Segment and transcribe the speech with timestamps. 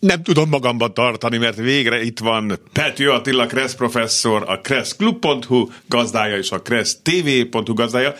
[0.00, 6.36] Nem tudom magamba tartani, mert végre itt van Pető Attila Kressz professzor, a kresszklub.hu gazdája
[6.36, 8.14] és a kressztv.hu gazdája.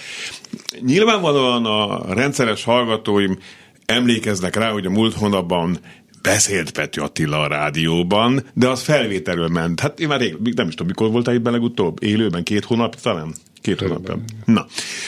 [0.81, 3.39] Nyilvánvalóan a rendszeres hallgatóim
[3.87, 5.79] emlékeznek rá, hogy a múlt hónapban
[6.23, 9.81] beszélt Pető Attila a rádióban, de az felvételről ment.
[9.81, 12.03] Hát én már rég, nem is tudom, mikor voltál itt legutóbb?
[12.03, 13.35] Élőben, két hónap talán?
[13.61, 14.19] Két hónap.
[14.45, 14.67] Na,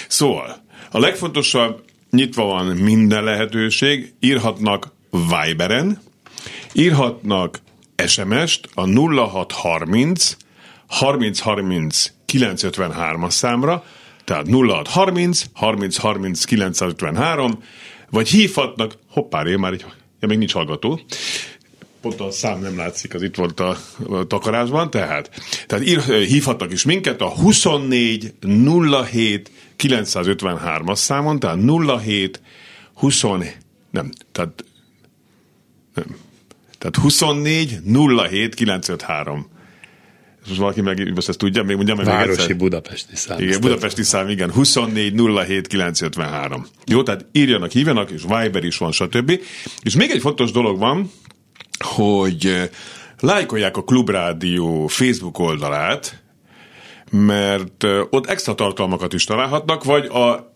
[0.09, 6.01] szóval, a legfontosabb, nyitva van minden lehetőség, írhatnak Viberen,
[6.73, 7.61] írhatnak
[8.07, 10.37] SMS-t a 0630
[10.89, 13.85] 3030 953-as számra,
[14.25, 17.63] tehát 0630 3030 953,
[18.11, 19.85] vagy hívhatnak, hoppá, én már egy,
[20.21, 21.01] ja, még nincs hallgató,
[22.01, 23.77] pont a szám nem látszik, az itt volt a,
[24.09, 25.31] a takarásban, tehát,
[25.67, 28.35] tehát ír, hívhatnak is minket a 24
[29.11, 31.59] 07 953-as számon, tehát
[32.03, 32.41] 07
[32.95, 33.23] 20,
[33.91, 34.65] nem, tehát
[35.95, 36.05] nem,
[36.83, 37.81] tehát 24
[38.29, 39.47] 07 953.
[40.47, 42.57] Most valaki meg most ezt tudja, még mondjam meg Városi még egyszer.
[42.57, 43.41] budapesti szám.
[43.41, 45.15] Igen, budapesti szám, igen, 24
[45.47, 46.67] 07 953.
[46.87, 49.41] Jó, tehát írjanak, hívjanak, és Viber is van, stb.
[49.83, 51.11] És még egy fontos dolog van,
[51.79, 52.69] hogy eh,
[53.21, 56.23] lájkolják a Klubrádió Facebook oldalát,
[57.11, 60.52] mert eh, ott extra tartalmakat is találhatnak, vagy a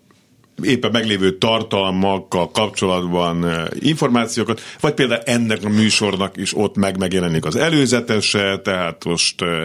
[0.63, 7.45] éppen meglévő tartalmakkal kapcsolatban eh, információkat, vagy például ennek a műsornak is ott meg megjelenik
[7.45, 9.63] az előzetese, tehát most eh,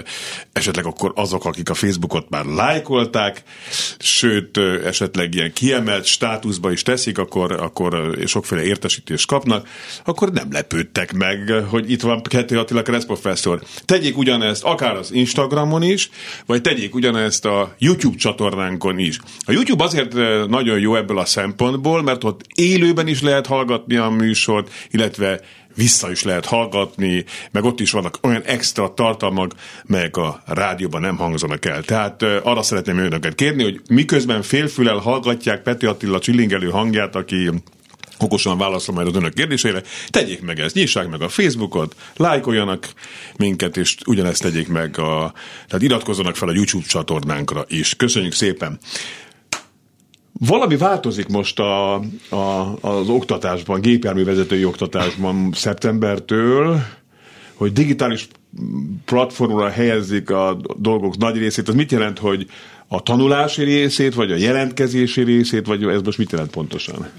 [0.53, 3.43] esetleg akkor azok, akik a Facebookot már lájkolták,
[3.99, 9.67] sőt, eh, esetleg ilyen kiemelt státuszba is teszik, akkor, akkor sokféle értesítést kapnak,
[10.05, 13.61] akkor nem lepődtek meg, hogy itt van Ketté Attila Kressz professzor.
[13.85, 16.09] Tegyék ugyanezt akár az Instagramon is,
[16.45, 19.19] vagy tegyék ugyanezt a YouTube csatornánkon is.
[19.45, 20.13] A YouTube azért
[20.47, 25.39] nagyon jó ebből a szempontból, mert ott élőben is lehet hallgatni a műsort, illetve
[25.75, 29.51] vissza is lehet hallgatni, meg ott is vannak olyan extra tartalmak,
[29.85, 31.83] melyek a rádióban nem hangzanak el.
[31.83, 37.49] Tehát arra szeretném önöket kérni, hogy miközben félfülel hallgatják Peti Attila csilingelő hangját, aki
[38.19, 42.89] okosan válaszol majd az önök kérdésére, tegyék meg ezt, nyissák meg a Facebookot, lájkoljanak
[43.37, 45.33] minket, és ugyanezt tegyék meg, a,
[45.67, 47.95] tehát iratkozzanak fel a YouTube csatornánkra is.
[47.95, 48.79] Köszönjük szépen!
[50.47, 51.93] Valami változik most a,
[52.29, 56.79] a, az oktatásban, gépjárművezetői oktatásban szeptembertől,
[57.53, 58.27] hogy digitális
[59.05, 61.69] platformra helyezik a dolgok nagy részét.
[61.69, 62.47] Ez mit jelent, hogy
[62.93, 67.09] a tanulási részét, vagy a jelentkezési részét, vagy ez most mit jelent pontosan?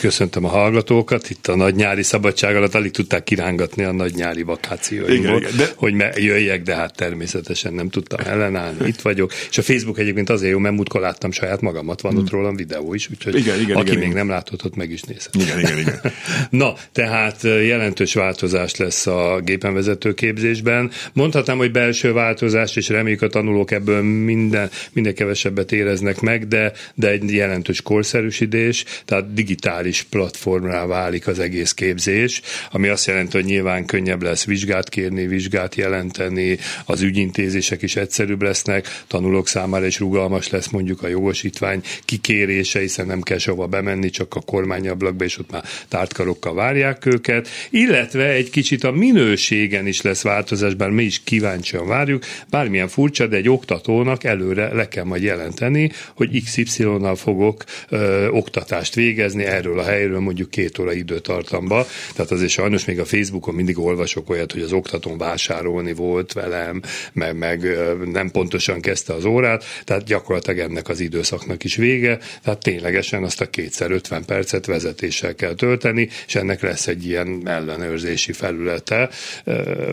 [0.00, 1.30] Köszöntöm a hallgatókat.
[1.30, 5.68] Itt a nagy nyári szabadság alatt alig tudták kirángatni a nagy nyári vakációimból, de...
[5.76, 8.86] hogy jöjjek, de hát természetesen nem tudtam ellenállni.
[8.86, 9.32] Itt vagyok.
[9.50, 12.20] És a Facebook egyébként azért jó, mert múltkor láttam saját magamat, van hmm.
[12.20, 14.16] ott rólam videó is, úgyhogy igen, igen, aki igen, még igen.
[14.16, 15.34] nem látott, ott meg is nézhet.
[15.34, 16.00] Igen, igen, igen.
[16.50, 20.90] Na, tehát jelentős változás lesz a gépenvezető képzésben.
[21.12, 26.48] Mondhatnám, hogy belső változás, és reméljük a tanulók ebből mind minden, minden kevesebbet éreznek meg,
[26.48, 32.40] de, de egy jelentős korszerűsítés, tehát digitális platformrá válik az egész képzés,
[32.70, 38.42] ami azt jelenti, hogy nyilván könnyebb lesz vizsgát kérni, vizsgát jelenteni, az ügyintézések is egyszerűbb
[38.42, 44.10] lesznek, tanulók számára is rugalmas lesz mondjuk a jogosítvány kikérése, hiszen nem kell sova bemenni,
[44.10, 50.02] csak a kormányablakba, és ott már tártkarokkal várják őket, illetve egy kicsit a minőségen is
[50.02, 54.88] lesz változás, bár mi is kíváncsian várjuk, bármilyen furcsa, de egy oktatónak el előre le
[54.88, 60.92] kell majd jelenteni, hogy XY-nal fogok ö, oktatást végezni erről a helyről mondjuk két óra
[60.92, 61.86] időtartamba.
[62.14, 66.82] Tehát azért sajnos még a Facebookon mindig olvasok olyat, hogy az oktatón vásárolni volt velem,
[67.12, 67.78] meg, meg
[68.12, 73.40] nem pontosan kezdte az órát, tehát gyakorlatilag ennek az időszaknak is vége, tehát ténylegesen azt
[73.40, 79.08] a kétszer 50 percet vezetéssel kell tölteni, és ennek lesz egy ilyen ellenőrzési felülete.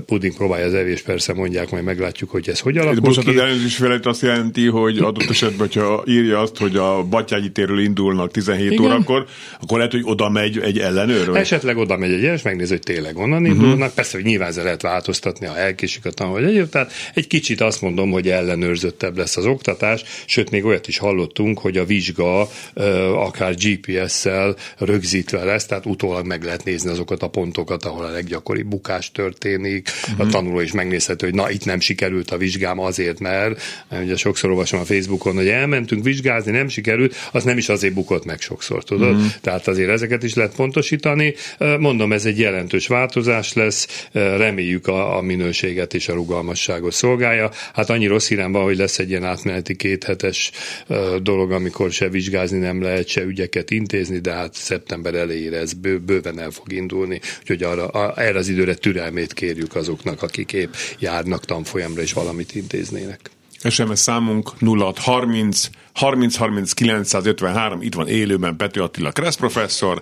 [0.05, 3.35] Puding próbálja az evés, persze mondják, majd meglátjuk, hogy ez hogy alakul Bocsánat, ki.
[3.37, 4.32] az ellenőrzési felület azt jelenti,
[4.71, 8.85] hogy adott esetben, hogyha írja azt, hogy a Batyányi térről indulnak 17 Igen.
[8.85, 9.25] órakor,
[9.61, 11.27] akkor lehet, hogy oda megy egy ellenőr?
[11.27, 11.39] Vagy?
[11.39, 13.55] Esetleg oda megy egy és megnéz, hogy tényleg onnan uh-huh.
[13.55, 13.93] indulnak.
[13.93, 16.69] Persze, hogy nyilván lehet változtatni, ha elkésik a tanul, vagy egyéb.
[16.69, 21.59] Tehát egy kicsit azt mondom, hogy ellenőrzöttebb lesz az oktatás, sőt, még olyat is hallottunk,
[21.59, 22.47] hogy a vizsga
[23.15, 28.67] akár GPS-szel rögzítve lesz, tehát utólag meg lehet nézni azokat a pontokat, ahol a leggyakoribb
[28.67, 29.89] bukás történik.
[30.11, 30.27] Uh-huh.
[30.27, 33.61] A tanuló is megnézheti, hogy na, itt nem sikerült a vizsgám azért, mert
[34.01, 38.25] ugye sokszor olvasom a Facebookon, hogy elmentünk vizsgázni, nem sikerült, az nem is azért bukott
[38.25, 39.11] meg sokszor, tudod?
[39.11, 39.31] Uh-huh.
[39.41, 41.33] Tehát azért ezeket is lehet pontosítani.
[41.79, 47.51] Mondom, ez egy jelentős változás lesz, reméljük a, a minőséget és a rugalmasságot szolgálja.
[47.73, 50.51] Hát annyi rossz van, hogy lesz egy ilyen átmeneti kéthetes
[51.21, 55.99] dolog, amikor se vizsgázni nem lehet, se ügyeket intézni, de hát szeptember elejére ez bő,
[55.99, 60.73] bőven el fog indulni, úgyhogy arra, a, erre az időre türelmét kérjük azoknak, akik épp
[60.99, 63.29] járnak tanfolyamra és valamit intéznének.
[63.69, 69.97] SMS számunk 0630 30 30 953, itt van élőben Pető Attila Kressz professzor,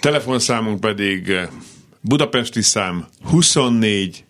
[0.00, 1.48] telefonszámunk pedig eh,
[2.00, 4.24] budapesti szám 24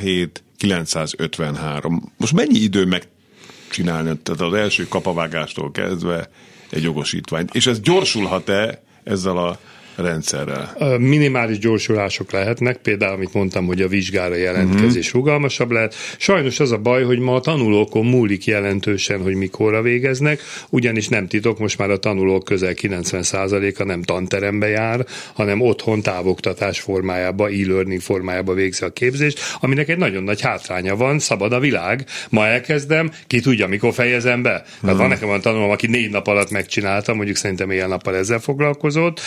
[0.00, 2.12] 07 953.
[2.16, 6.30] Most mennyi idő megcsinálni, tehát az első kapavágástól kezdve
[6.70, 7.54] egy jogosítványt?
[7.54, 9.58] És ez gyorsulhat-e ezzel a
[10.00, 10.98] rendszerrel?
[10.98, 15.22] Minimális gyorsulások lehetnek, például amit mondtam, hogy a vizsgára jelentkezés uh-huh.
[15.22, 15.94] rugalmasabb lehet.
[16.18, 21.26] Sajnos az a baj, hogy ma a tanulókon múlik jelentősen, hogy mikorra végeznek, ugyanis nem
[21.26, 28.00] titok, most már a tanulók közel 90%-a nem tanterembe jár, hanem otthon távoktatás formájába, e-learning
[28.00, 32.04] formájába végzi a képzést, aminek egy nagyon nagy hátránya van, szabad a világ.
[32.30, 34.50] Ma elkezdem, ki tudja, mikor fejezem be.
[34.50, 34.98] Tehát uh-huh.
[34.98, 39.20] van nekem olyan tanulom, aki négy nap alatt megcsinálta, mondjuk szerintem éjjel nappal ezzel foglalkozott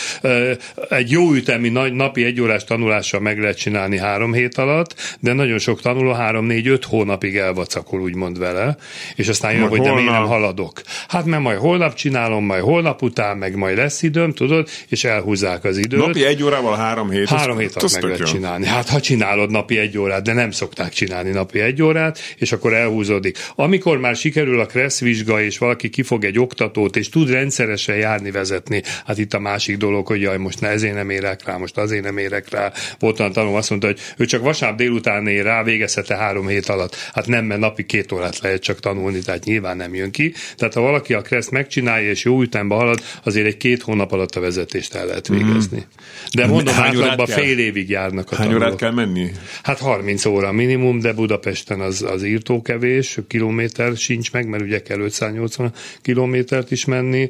[0.88, 5.80] egy jó ütemű napi egyórás tanulással meg lehet csinálni három hét alatt, de nagyon sok
[5.80, 8.76] tanuló három, négy, öt hónapig elvacakol, úgymond vele,
[9.16, 10.82] és aztán jön, hogy de én nem haladok.
[11.08, 15.64] Hát mert majd holnap csinálom, majd holnap után, meg majd lesz időm, tudod, és elhúzzák
[15.64, 16.06] az időt.
[16.06, 17.28] Napi egy órával három hét.
[17.28, 18.66] Három hét alatt meg lehet csinálni.
[18.66, 22.74] Hát ha csinálod napi egy órát, de nem szokták csinálni napi egy órát, és akkor
[22.74, 23.38] elhúzódik.
[23.54, 28.30] Amikor már sikerül a kressz vizsga, és valaki kifog egy oktatót, és tud rendszeresen járni,
[28.30, 31.76] vezetni, hát itt a másik dolog, hogy jaj, most ne ezért nem érek rá, most
[31.76, 32.72] azért nem érek rá.
[32.98, 36.68] Volt olyan tanuló, azt mondta, hogy ő csak vasárnap délután ér rá, végezhette három hét
[36.68, 36.96] alatt.
[37.12, 40.34] Hát nem, mert napi két órát lehet csak tanulni, tehát nyilván nem jön ki.
[40.56, 44.34] Tehát ha valaki a kreszt megcsinálja és jó ütembe halad, azért egy két hónap alatt
[44.34, 45.78] a vezetést el lehet végezni.
[45.78, 46.03] Mm.
[46.32, 48.66] De mondom, átlagban fél évig járnak a Hány tanulók.
[48.66, 49.30] órát kell menni?
[49.62, 54.82] Hát 30 óra minimum, de Budapesten az, az írtó kevés, kilométer sincs meg, mert ugye
[54.82, 55.72] kell 580
[56.02, 57.28] kilométert is menni.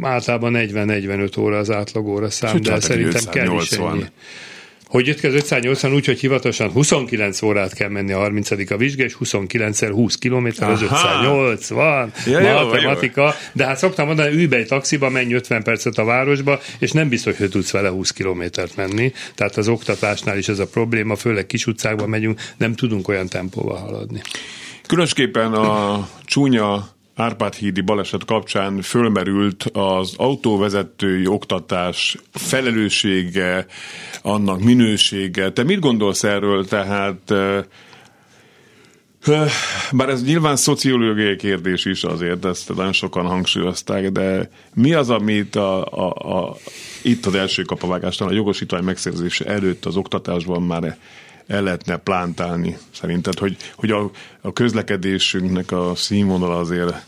[0.00, 4.04] Általában 40-45 óra az átlag óra szám, de szerintem kell is ennyi.
[4.94, 8.76] Hogy jött ki az 580 úgy, hogy hivatalosan 29 órát kell menni a 30 a
[8.76, 12.12] vizsga, és 29-szer 20 km az 580.
[12.26, 13.22] Ja, matematika.
[13.22, 13.30] Jó.
[13.52, 17.08] De hát szoktam mondani, ülj be egy taxiba, menj 50 percet a városba, és nem
[17.08, 19.12] biztos, hogy tudsz vele 20 kilométert menni.
[19.34, 23.76] Tehát az oktatásnál is ez a probléma, főleg kis utcákban megyünk, nem tudunk olyan tempóval
[23.76, 24.20] haladni.
[24.86, 33.66] Különösképpen a csúnya Árpád hídi baleset kapcsán fölmerült az autóvezetői oktatás felelőssége,
[34.22, 35.52] annak minősége.
[35.52, 36.66] Te mit gondolsz erről?
[36.66, 37.32] Tehát
[39.92, 45.56] bár ez nyilván szociológiai kérdés is azért, ezt nagyon sokan hangsúlyozták, de mi az, amit
[45.56, 46.56] a, a, a,
[47.02, 50.98] itt az első kapavágásnál a jogosítvány megszerzése előtt az oktatásban már
[51.46, 54.10] el lehetne plántálni szerinted, hogy, hogy a,
[54.40, 57.04] a közlekedésünknek a színvonal azért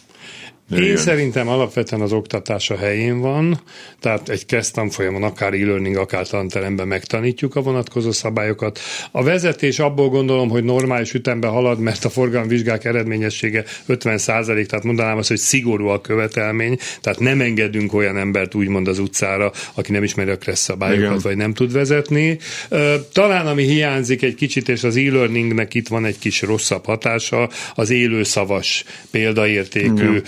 [0.66, 0.88] Nőjön.
[0.88, 3.60] Én szerintem alapvetően az oktatás a helyén van,
[4.00, 8.78] tehát egy kezdtanfolyamon, akár e-learning, akár tanteremben megtanítjuk a vonatkozó szabályokat.
[9.10, 15.16] A vezetés abból gondolom, hogy normális ütemben halad, mert a forgalomvizsgák eredményessége 50% tehát mondanám
[15.16, 20.02] azt, hogy szigorú a követelmény, tehát nem engedünk olyan embert úgymond az utcára, aki nem
[20.02, 21.18] ismeri a kressz szabályokat, Igen.
[21.22, 22.38] vagy nem tud vezetni.
[23.12, 27.90] Talán ami hiányzik egy kicsit, és az e-learningnek itt van egy kis rosszabb hatása, az
[27.90, 30.22] élőszavas példaértékű Igen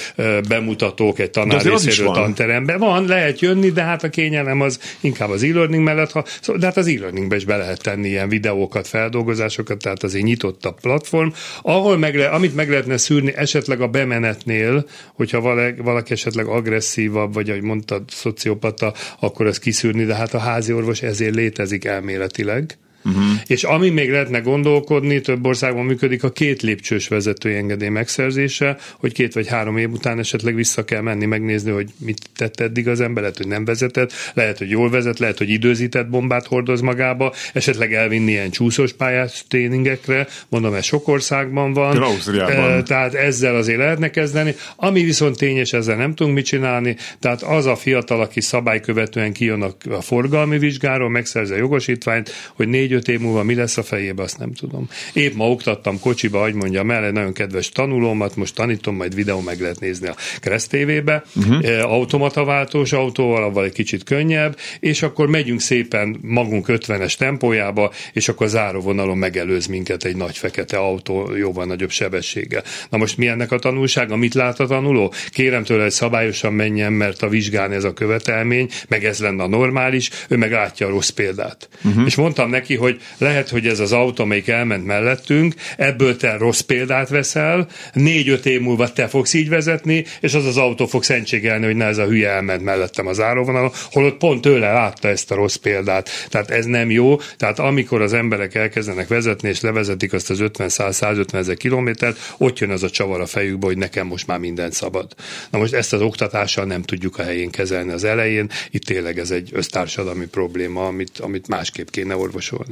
[0.49, 2.79] bemutatók egy tanár részéről tanteremben.
[2.79, 6.25] Van, lehet jönni, de hát a kényelem az inkább az e-learning mellett, ha,
[6.59, 10.73] de hát az e-learningbe is be lehet tenni ilyen videókat, feldolgozásokat, tehát azért nyitott a
[10.73, 11.29] platform,
[11.63, 17.35] ahol meg le, amit meg lehetne szűrni esetleg a bemenetnél, hogyha valaki, valaki esetleg agresszívabb,
[17.35, 22.79] vagy ahogy mondtad, szociopata, akkor ezt kiszűrni, de hát a házi orvos ezért létezik elméletileg
[23.05, 23.23] Uh-huh.
[23.47, 29.13] És ami még lehetne gondolkodni, több országban működik a két lépcsős vezetői engedély megszerzése, hogy
[29.13, 33.01] két vagy három év után esetleg vissza kell menni, megnézni, hogy mit tett eddig az
[33.01, 37.35] ember, lehet, hogy nem vezetett, lehet, hogy jól vezet, lehet, hogy időzített bombát hordoz magába,
[37.53, 41.97] esetleg elvinni ilyen csúszós pályás tréningekre, mondom, ez sok országban van.
[41.97, 42.85] Ausztriában.
[42.85, 44.55] Tehát ezzel azért lehetne kezdeni.
[44.77, 49.63] Ami viszont tényes, ezzel nem tudunk mit csinálni, tehát az a fiatal, aki szabálykövetően kijön
[49.63, 54.39] a, forgalmi vizsgáról, megszerzi a jogosítványt, hogy négy-öt év múlva mi lesz a fejébe, azt
[54.39, 54.89] nem tudom.
[55.13, 59.61] Épp ma oktattam kocsiba, hogy mondja mellé, nagyon kedves tanulómat, most tanítom, majd videó meg
[59.61, 61.93] lehet nézni a Kereszt TV-be, uh-huh.
[61.93, 68.49] automataváltós autóval, avval egy kicsit könnyebb, és akkor megyünk szépen magunk 50-es tempójába, és akkor
[68.49, 72.63] záróvonalon megelőz minket egy nagy fekete autó jóval nagyobb sebességgel.
[72.91, 74.17] Na most mi ennek a tanulsága?
[74.17, 75.13] Mit lát a tanuló?
[75.31, 79.49] Kérem tőle, hogy szabályosan menjen, mert a vizsgán ez a követelmény, meg ez lenne a
[79.49, 81.69] normális, ő meg látja a rossz példát.
[81.85, 82.07] Uh-huh.
[82.07, 86.61] És mondtam neki, hogy lehet, hogy ez az autó, amelyik elment mellettünk, ebből te rossz
[86.61, 91.65] példát veszel, négy-öt év múlva te fogsz így vezetni, és az az autó fog szentségelni,
[91.65, 95.35] hogy ne ez a hülye elment mellettem az áróvonalon, holott pont tőle látta ezt a
[95.35, 96.11] rossz példát.
[96.29, 97.17] Tehát ez nem jó.
[97.37, 102.71] Tehát amikor az emberek elkezdenek vezetni, és levezetik azt az 50-100-150 ezer kilométert, ott jön
[102.71, 105.15] az a csavar a fejükbe, hogy nekem most már minden szabad.
[105.51, 108.51] Na most ezt az oktatással nem tudjuk a helyén kezelni az elején.
[108.71, 112.68] Itt tényleg ez egy össztársadalmi probléma, amit, amit másképp kéne orvosolni.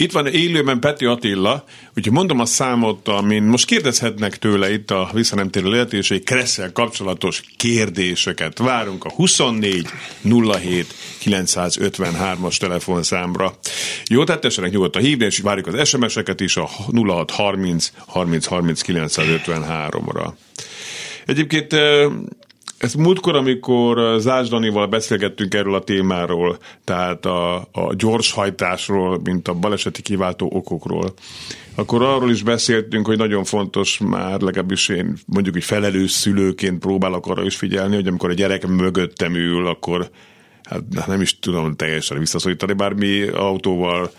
[0.00, 1.64] Itt van élőben Peti Attila,
[1.96, 8.58] úgyhogy mondom a számot, amin most kérdezhetnek tőle itt a visszanemtérő lehetőség Kresszel kapcsolatos kérdéseket.
[8.58, 9.86] Várunk a 24
[10.22, 10.94] 07
[11.24, 13.58] 953-as telefonszámra.
[14.08, 16.70] Jó, tehát tessenek nyugodtan hívni, és várjuk az SMS-eket is a
[17.06, 20.32] 06 30 30 30 953-ra.
[21.26, 21.74] Egyébként
[22.80, 29.54] ezt múltkor, amikor Zász Danival beszélgettünk erről a témáról, tehát a, a gyorshajtásról, mint a
[29.54, 31.14] baleseti kiváltó okokról,
[31.74, 37.26] akkor arról is beszéltünk, hogy nagyon fontos már, legalábbis én mondjuk, hogy felelős szülőként próbálok
[37.26, 40.10] arra is figyelni, hogy amikor a gyerek mögöttem ül, akkor
[40.62, 44.10] hát nem is tudom teljesen visszaszorítani, bár mi autóval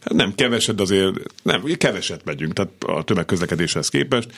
[0.00, 4.28] hát nem keveset, azért nem, keveset megyünk, tehát a tömegközlekedéshez képest,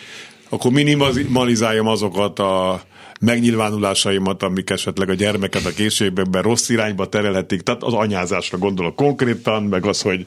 [0.49, 2.83] akkor minimalizáljam azokat a
[3.23, 9.63] megnyilvánulásaimat, amik esetleg a gyermeket a készségben rossz irányba terelhetik, tehát az anyázásra gondolok konkrétan,
[9.63, 10.25] meg az, hogy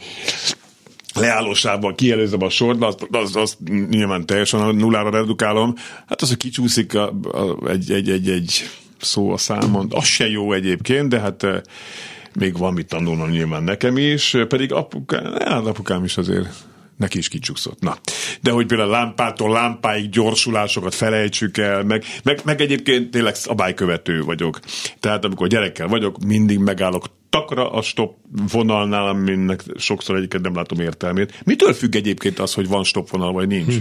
[1.14, 3.58] leállósában kielőzem a sort, azt, azt, azt
[3.90, 5.74] nyilván teljesen a nullára redukálom.
[6.08, 8.70] Hát az, hogy kicsúszik a, a, egy, egy, egy, egy
[9.02, 11.62] szó a számon, az se jó egyébként, de hát eh,
[12.34, 16.48] még van mit tanulnom nyilván nekem is, pedig apukám, hát apukám is azért
[16.98, 17.82] neki is kicsúszott.
[17.82, 17.98] Na.
[18.42, 24.60] De hogy például lámpától lámpáig gyorsulásokat felejtsük el, meg, meg, meg egyébként tényleg szabálykövető vagyok.
[25.00, 28.16] Tehát amikor gyerekkel vagyok, mindig megállok takra a stop
[28.52, 31.42] vonalnál, aminek sokszor egyiket nem látom értelmét.
[31.46, 33.75] Mitől függ egyébként az, hogy van stop vonal, vagy nincs?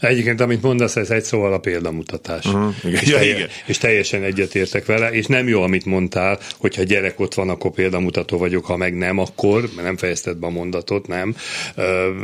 [0.00, 2.44] Egyébként, amit mondasz, ez egy szóval a példamutatás.
[2.44, 3.00] Uh-huh, igen.
[3.00, 3.48] És, ja, telje, igen.
[3.66, 8.38] és teljesen egyetértek vele, és nem jó, amit mondtál, hogyha gyerek ott van, akkor példamutató
[8.38, 11.34] vagyok, ha meg nem, akkor, mert nem fejezted be a mondatot, nem.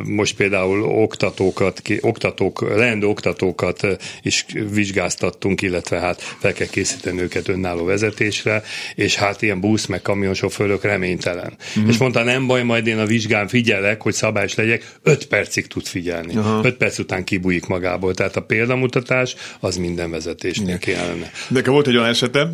[0.04, 3.86] Most például oktatókat, oktatók, leendő oktatókat
[4.22, 8.62] is vizsgáztattunk, illetve hát fel kell készíteni őket önálló vezetésre,
[8.94, 11.56] és hát ilyen busz meg kamionsofőrök reménytelen.
[11.76, 11.92] Uh-huh.
[11.92, 15.86] És mondta, nem baj, majd én a vizsgán figyelek, hogy szabályos legyek, öt percig tud
[15.86, 16.36] figyelni.
[16.36, 16.64] Uh-huh.
[16.64, 18.14] Öt perc után ki kibújik magából.
[18.14, 21.30] Tehát a példamutatás az minden vezetésnél kellene.
[21.48, 22.52] Nekem volt egy olyan esetem,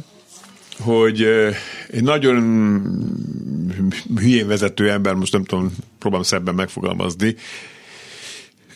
[0.79, 1.23] hogy
[1.91, 2.37] egy nagyon
[4.17, 7.37] hülyén vezető ember, most nem tudom, próbálom szebben megfogalmazni,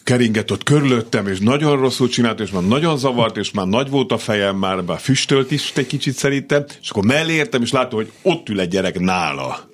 [0.05, 4.13] keringett ott körülöttem, és nagyon rosszul csinált, és már nagyon zavart, és már nagy volt
[4.13, 7.99] a fejem, már, már füstölt is egy kicsit szerintem, és akkor mellé értem, és látom,
[7.99, 9.68] hogy ott ül egy gyerek nála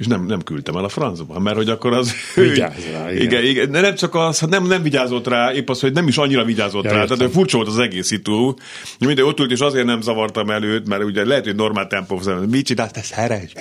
[0.00, 2.14] és nem, nem küldtem el a francba, mert hogy akkor az...
[2.34, 3.22] Vigyázz rá, igen.
[3.22, 3.44] igen.
[3.44, 3.70] igen.
[3.70, 6.44] De nem csak az, hát nem, nem vigyázott rá, épp az, hogy nem is annyira
[6.44, 7.00] vigyázott ja, rá.
[7.00, 7.16] Értem.
[7.16, 8.54] Tehát furcsa volt az egész szitu.
[8.98, 12.66] Minden ott ült, és azért nem zavartam előtt, mert ugye lehet, hogy normál tempó, mit
[12.66, 13.52] csinálsz, te szeres,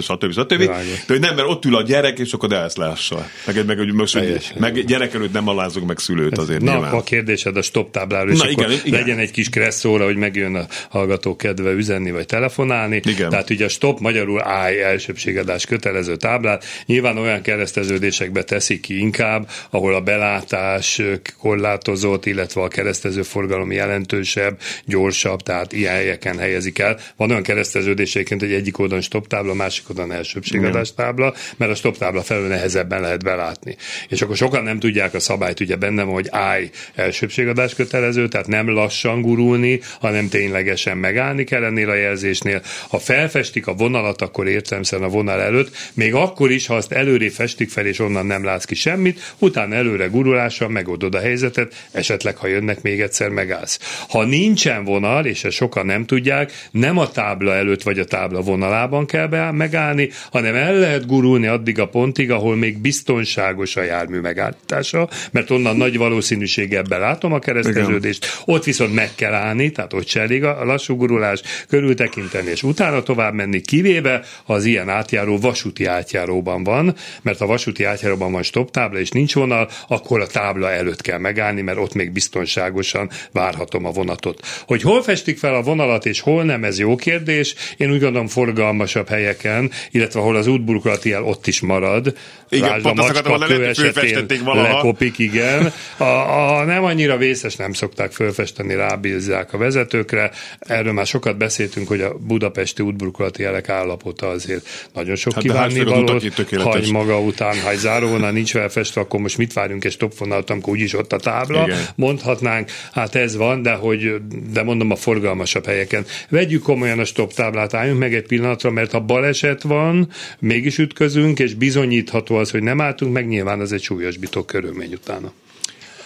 [0.00, 0.32] stb.
[0.32, 0.58] stb.
[0.58, 0.74] De
[1.06, 3.26] hogy nem, mert ott ül a gyerek, és akkor de ezt lássa.
[3.46, 6.92] Meg, meg, meg, meg, gyerek előtt nem alázunk meg szülőt azért Na, nyilván.
[6.92, 9.00] a kérdésed a stop tábláról, és Na, igen, igen.
[9.00, 13.00] legyen egy kis kresszóra, hogy megjön a hallgató kedve üzenni, vagy telefonálni.
[13.04, 13.30] Igen.
[13.30, 16.64] Tehát ugye a stop magyarul állj elsőbségadás kötelező táblát.
[16.86, 21.02] Nyilván olyan kereszteződésekbe teszik ki inkább, ahol a belátás
[21.38, 26.98] korlátozott, illetve a keresztező forgalom jelentősebb, gyorsabb, tehát ilyen helyeken helyezik el.
[27.16, 31.98] Van olyan kereszteződéseként, hogy egyik oldalon stop tábla, másik oldalon elsőbségadás tábla, mert a stop
[31.98, 33.76] tábla felül nehezebben lehet belátni.
[34.08, 38.46] És akkor sokan nem tudják a szabályt, ugye benne van, hogy állj elsőbségadás kötelező, tehát
[38.46, 42.62] nem lassan gurulni, hanem ténylegesen megállni kell ennél a jelzésnél.
[42.88, 46.92] Ha felfestik a vonalat, akkor értem nincsen a vonal előtt, még akkor is, ha azt
[46.92, 51.86] előre festik fel, és onnan nem látsz ki semmit, utána előre gurulással megoldod a helyzetet,
[51.92, 53.78] esetleg, ha jönnek, még egyszer megállsz.
[54.08, 58.40] Ha nincsen vonal, és ezt sokan nem tudják, nem a tábla előtt vagy a tábla
[58.40, 63.82] vonalában kell beáll, megállni, hanem el lehet gurulni addig a pontig, ahol még biztonságos a
[63.82, 69.92] jármű megállítása, mert onnan nagy valószínűséggel belátom a kereszteződést, ott viszont meg kell állni, tehát
[69.92, 74.75] ott se elég a lassú gurulás, körültekinteni és utána tovább menni, kivéve, ha az ilyen
[74.84, 80.20] átjáró vasúti átjáróban van, mert a vasúti átjáróban van stop tábla és nincs vonal, akkor
[80.20, 84.46] a tábla előtt kell megállni, mert ott még biztonságosan várhatom a vonatot.
[84.66, 87.54] Hogy hol festik fel a vonalat és hol nem, ez jó kérdés.
[87.76, 92.14] Én úgy gondolom forgalmasabb helyeken, illetve ahol az útburkolati el ott is marad.
[92.48, 95.72] Igen, Lásd, pont a macska kő esetén lekopik, igen.
[95.96, 100.30] A, a, nem annyira vészes nem szokták fölfesteni, rábízzák a vezetőkre.
[100.58, 105.48] Erről már sokat beszéltünk, hogy a budapesti útburkolati jelek állapota azért nagyon sok Hát de
[105.48, 106.02] kívánni Hársföld való.
[106.02, 106.72] utak itt tökéletes.
[106.72, 110.72] Hagy maga után, ha egy záróvonal nincs felfestve, akkor most mit várjunk egy stopvonalat, amikor
[110.72, 111.84] úgyis ott a tábla, Igen.
[111.94, 114.14] mondhatnánk, hát ez van, de hogy,
[114.52, 116.04] de mondom a forgalmasabb helyeken.
[116.28, 120.08] Vegyük komolyan a stop táblát, álljunk meg egy pillanatra, mert ha baleset van,
[120.38, 125.32] mégis ütközünk, és bizonyítható az, hogy nem álltunk meg, nyilván az egy súlyosbító körülmény utána.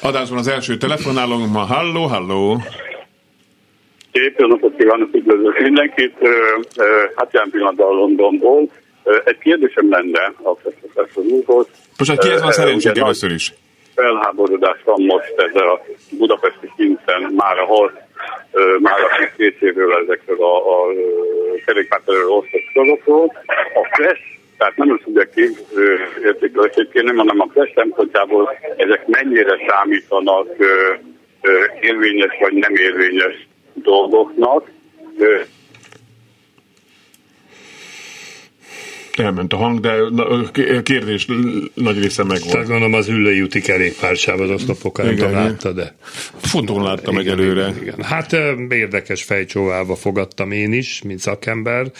[0.00, 1.60] Adásban az első telefonálónk ma.
[1.60, 2.62] Halló, halló.
[4.12, 6.14] Szép jó napot kívánok, üdvözlök mindenkit.
[7.16, 8.68] Hát jelen pillanatban a Londonból.
[9.24, 11.66] Egy kérdésem lenne a professzor úrhoz.
[11.98, 13.52] Most hát ki ez van szerencsét először is?
[13.94, 18.06] Felháborodás van most ezzel a budapesti szinten már a hal,
[18.52, 20.86] ö, már a két évről ezekről a, a
[21.66, 23.32] kerékpárterről osztott sorokról.
[23.74, 25.50] A Kressz, tehát nem a szubjektív
[26.24, 30.46] értékelését kérném, hanem a Kressz szempontjából ezek mennyire számítanak
[31.80, 33.48] érvényes vagy nem érvényes
[33.84, 34.72] dolgoknak.
[39.20, 40.50] Elment a hang, de a
[40.82, 41.26] kérdés
[41.74, 42.66] nagy része Tehát megvolt.
[42.66, 45.94] gondolom az ülői úti kerékpársáv az oszlopokat, nem Igen, látta, de...
[46.36, 47.68] Fotón láttam Igen, egyelőre.
[47.68, 48.02] Igen, igen.
[48.02, 48.36] Hát
[48.68, 51.90] érdekes fejcsóválva fogadtam én is, mint szakember,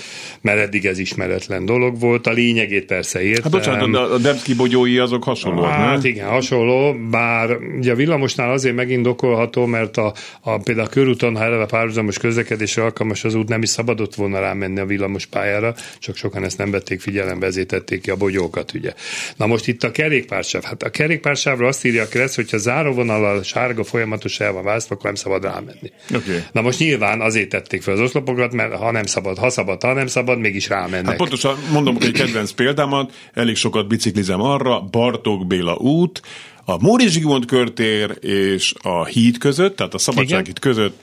[0.41, 2.27] mert eddig ez ismeretlen dolog volt.
[2.27, 3.43] A lényegét persze értem.
[3.43, 6.11] Hát bocsánat, de a Debszki bogyói azok hasonlóak, Hát nem?
[6.11, 11.45] igen, hasonló, bár ugye a villamosnál azért megindokolható, mert a, a például a körúton, ha
[11.45, 16.17] eleve párhuzamos közlekedésre alkalmas az út, nem is szabadott volna rámenni a villamos pályára, csak
[16.17, 18.93] sokan ezt nem vették figyelembe, ezért tették ki a bogyókat, ugye.
[19.37, 20.63] Na most itt a kerékpársáv.
[20.63, 25.07] Hát a kerékpársávra azt írja a kereszt, hogyha záróvonallal sárga folyamatos el van választva, akkor
[25.07, 25.93] nem szabad rámenni.
[26.15, 26.45] Oké.
[26.53, 29.93] Na most nyilván azért tették fel az oszlopokat, mert ha nem szabad, ha szabad, ha
[29.93, 31.07] nem szabad, mégis rámennek.
[31.07, 36.23] Hát pontosan mondom egy kedvenc példámat, elég sokat biciklizem arra, Bartók Béla út,
[36.65, 41.01] a Móri Zsigmond körtér és a híd között, tehát a Szabadsághíd között,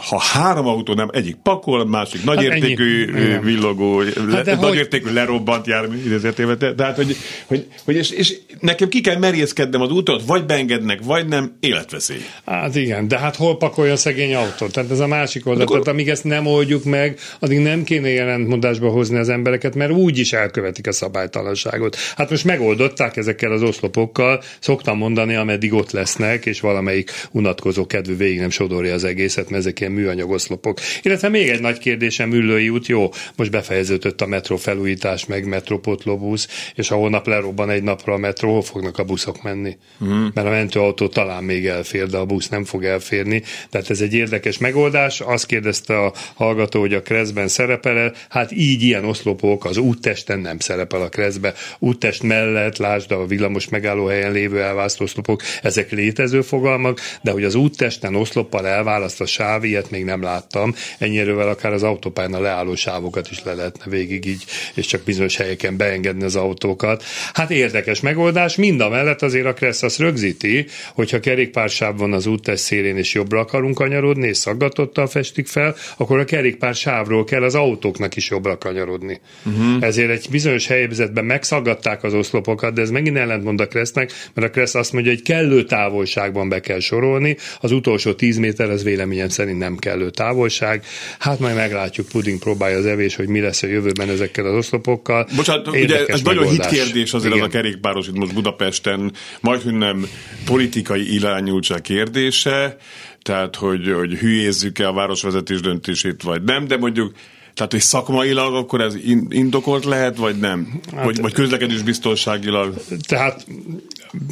[0.00, 3.22] ha három autó nem, egyik pakol, másik nagyértékű ennyi.
[3.24, 3.42] Igen.
[3.42, 8.36] villogó, Hát le, hogy- nagyértékű lerobbant jármű, idézőjeltével, de- tehát, hogy, hogy, hogy és, és,
[8.60, 12.20] nekem ki kell merészkednem az útot, vagy beengednek, vagy nem, életveszély.
[12.46, 14.72] Hát igen, de hát hol pakolja a szegény autót?
[14.72, 15.62] Tehát ez a másik oldal.
[15.62, 19.90] Akkor- Tehát amíg ezt nem oldjuk meg, addig nem kéne jelentmondásba hozni az embereket, mert
[19.92, 21.96] úgy is elkövetik a szabálytalanságot.
[22.16, 28.16] Hát most megoldották ezekkel az oszlopokkal, szoktam mondani, ameddig ott lesznek, és valamelyik unatkozó kedvű
[28.16, 30.78] végig nem sodorja az egészet, mert ezek ilyen műanyag oszlopok.
[31.02, 36.72] Illetve még egy nagy kérdésem, Üllői út, jó, most befejeződött a metró felújítás, meg metrópotlóbusz,
[36.74, 39.76] és ha holnap lerobban egy napra a metró, hol fognak a buszok menni?
[40.04, 40.26] Mm.
[40.34, 43.42] Mert a mentőautó talán még elfér, de a busz nem fog elférni.
[43.70, 45.20] Tehát ez egy érdekes megoldás.
[45.20, 50.58] Azt kérdezte a hallgató, hogy a kreszben szerepel Hát így ilyen oszlopok az úttesten nem
[50.58, 51.54] szerepel a kreszbe.
[51.78, 57.54] Úttest mellett, lásd a villamos megállóhelyen lévő elválasztó oszlopok, ezek létező fogalmak, de hogy az
[57.54, 60.74] úttesten oszloppal elválaszt a sáv, ilyet még nem láttam.
[60.98, 65.36] Ennyire akár az autópályán a leálló sávokat is le lehetne végig így, és csak bizonyos
[65.36, 67.04] helyeken beengedni az autókat.
[67.32, 72.26] Hát érdekes megoldás, mind a mellett azért a Kressz azt rögzíti, hogyha kerékpársáv van az
[72.26, 77.54] úttest szélén, és jobbra akarunk kanyarodni, és szaggatottal festik fel, akkor a kerékpársávról kell az
[77.54, 79.20] autóknak is jobbra kanyarodni.
[79.44, 79.84] Uh-huh.
[79.84, 84.50] Ezért egy bizonyos helyzetben megszaggatták az oszlopokat, de ez megint ellentmond a Kressznek, mert a
[84.50, 89.28] Kressz azt mondja, hogy kellő távolságban be kell sorolni, az utolsó 10 méter az véleményem
[89.28, 90.84] szerint nem kellő távolság.
[91.18, 95.28] Hát majd meglátjuk, puding próbálja az evés, hogy mi lesz a jövőben ezekkel az oszlopokkal.
[95.36, 96.82] Bocsánat, ugye Érdekes ez nagyon hit megoldás.
[96.84, 97.44] kérdés azért Igen.
[97.44, 100.06] az a kerékpáros itt most Budapesten, majd hogy nem
[100.44, 102.76] politikai irányultság kérdése,
[103.22, 107.12] tehát hogy, hogy hülyézzük-e a városvezetés döntését, vagy nem, de mondjuk
[107.54, 108.94] Tehát, hogy szakmailag akkor ez
[109.28, 110.80] indokolt lehet, vagy nem?
[110.94, 112.74] Hát, vagy, vagy közlekedés biztonságilag?
[113.08, 113.46] Tehát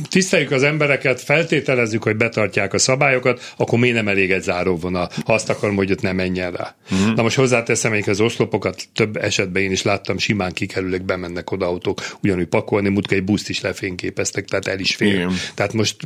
[0.08, 5.32] tiszteljük az embereket, feltételezzük, hogy betartják a szabályokat, akkor miért nem elég egy záróvonal, ha
[5.32, 6.74] azt akarom, hogy ott nem menjen rá.
[6.90, 7.14] Uh-huh.
[7.14, 11.66] Na most hozzáteszem, hogy az oszlopokat több esetben én is láttam, simán kikerülök, bemennek oda
[11.66, 15.14] autók, ugyanúgy pakolni, mutka egy buszt is lefényképeztek, tehát el is fél.
[15.14, 15.32] Igen.
[15.54, 15.96] Tehát most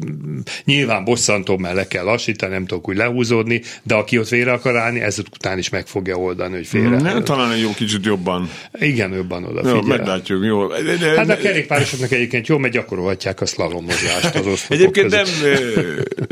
[0.65, 4.77] nyilván bosszantó, mert le kell lassítani, nem tudok úgy lehúzódni, de aki ott félre akar
[4.77, 7.04] állni, ez után is meg fogja oldani, hogy félre.
[7.13, 8.49] Nem, talán egy jó kicsit jobban.
[8.73, 10.67] Igen, jobban oda Jó, meglátjuk, jó.
[10.67, 15.25] De, de, hát a kerékpárosoknak egyébként jó, mert gyakorolhatják a szlalomozást az Egyébként nem,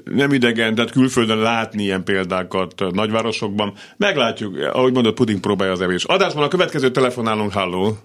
[0.04, 3.72] nem idegen, tehát külföldön látni ilyen példákat nagyvárosokban.
[3.96, 6.04] Meglátjuk, ahogy mondod, puding próbálja az evés.
[6.04, 7.96] Adásban a következő telefonálunk, halló.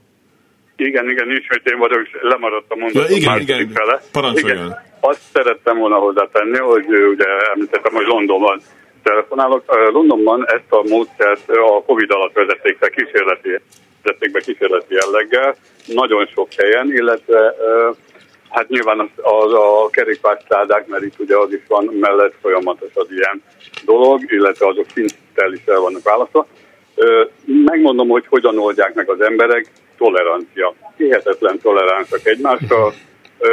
[0.75, 3.09] Igen, igen, ismét én vagyok, lemaradt a mondat.
[3.09, 4.01] Ja, igen, igen, fele.
[4.11, 4.65] parancsoljon.
[4.65, 4.85] Igen.
[4.99, 8.61] Azt szerettem volna hozzátenni, hogy ugye említettem, hogy Londonban
[9.07, 9.63] telefonálok.
[9.91, 13.59] Londonban ezt a módszert a Covid alatt vezették be kísérleti,
[14.03, 17.55] vezették be kísérleti jelleggel, nagyon sok helyen, illetve
[18.49, 19.09] hát nyilván az,
[19.43, 23.43] az a kerékpárszádák, mert itt ugye az is van mellett folyamatos az ilyen
[23.85, 26.47] dolog, illetve azok szinttel is el vannak választva.
[27.45, 29.65] Megmondom, hogy hogyan oldják meg az emberek,
[29.97, 30.73] tolerancia.
[30.97, 32.93] Hihetetlen toleránsak egymásra,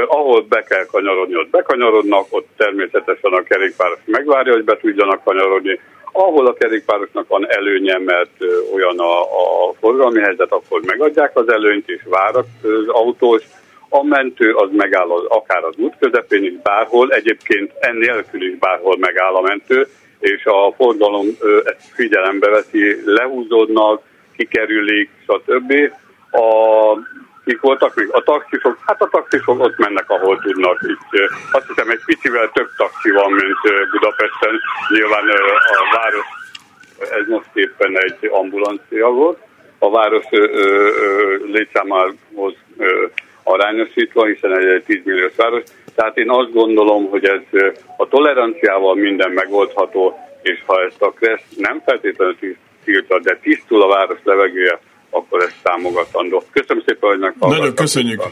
[0.06, 5.80] ahol be kell kanyarodni, ott bekanyarodnak, ott természetesen a kerékpáros megvárja, hogy be tudjanak kanyarodni.
[6.12, 8.30] Ahol a kerékpárosnak van előnye, mert
[8.74, 12.46] olyan a, a forgalmi helyzet, akkor megadják az előnyt, és vár az
[12.86, 13.42] autós.
[13.88, 18.96] A mentő az megáll az, akár az út közepén is, bárhol, egyébként ennélkül is bárhol
[18.98, 19.86] megáll a mentő,
[20.18, 21.26] és a forgalom
[21.64, 24.02] ezt figyelembe veszi, lehúzódnak,
[24.36, 25.72] kikerülik, stb.
[26.30, 26.98] A
[27.44, 28.08] kik voltak még?
[28.10, 30.78] A taxisok, hát a taxisok ott mennek, ahol tudnak.
[30.82, 34.60] Itt, azt hiszem, egy picivel több taxi van, mint Budapesten.
[34.88, 35.24] Nyilván
[35.84, 36.26] a város,
[36.98, 39.38] ez most éppen egy ambulancia volt.
[39.78, 40.24] A város
[41.52, 42.54] létszámához
[43.42, 45.62] arányosítva, hiszen egy 10 milliós város.
[45.94, 47.40] Tehát én azt gondolom, hogy ez
[47.96, 52.36] a toleranciával minden megoldható, és ha ezt a kressz nem feltétlenül
[52.84, 54.78] tiltja, de tisztul a város levegője,
[55.14, 56.42] akkor ez támogatandó.
[56.52, 57.58] Köszönöm szépen, hogy meghallgattak.
[57.58, 58.22] Nagyon köszönjük.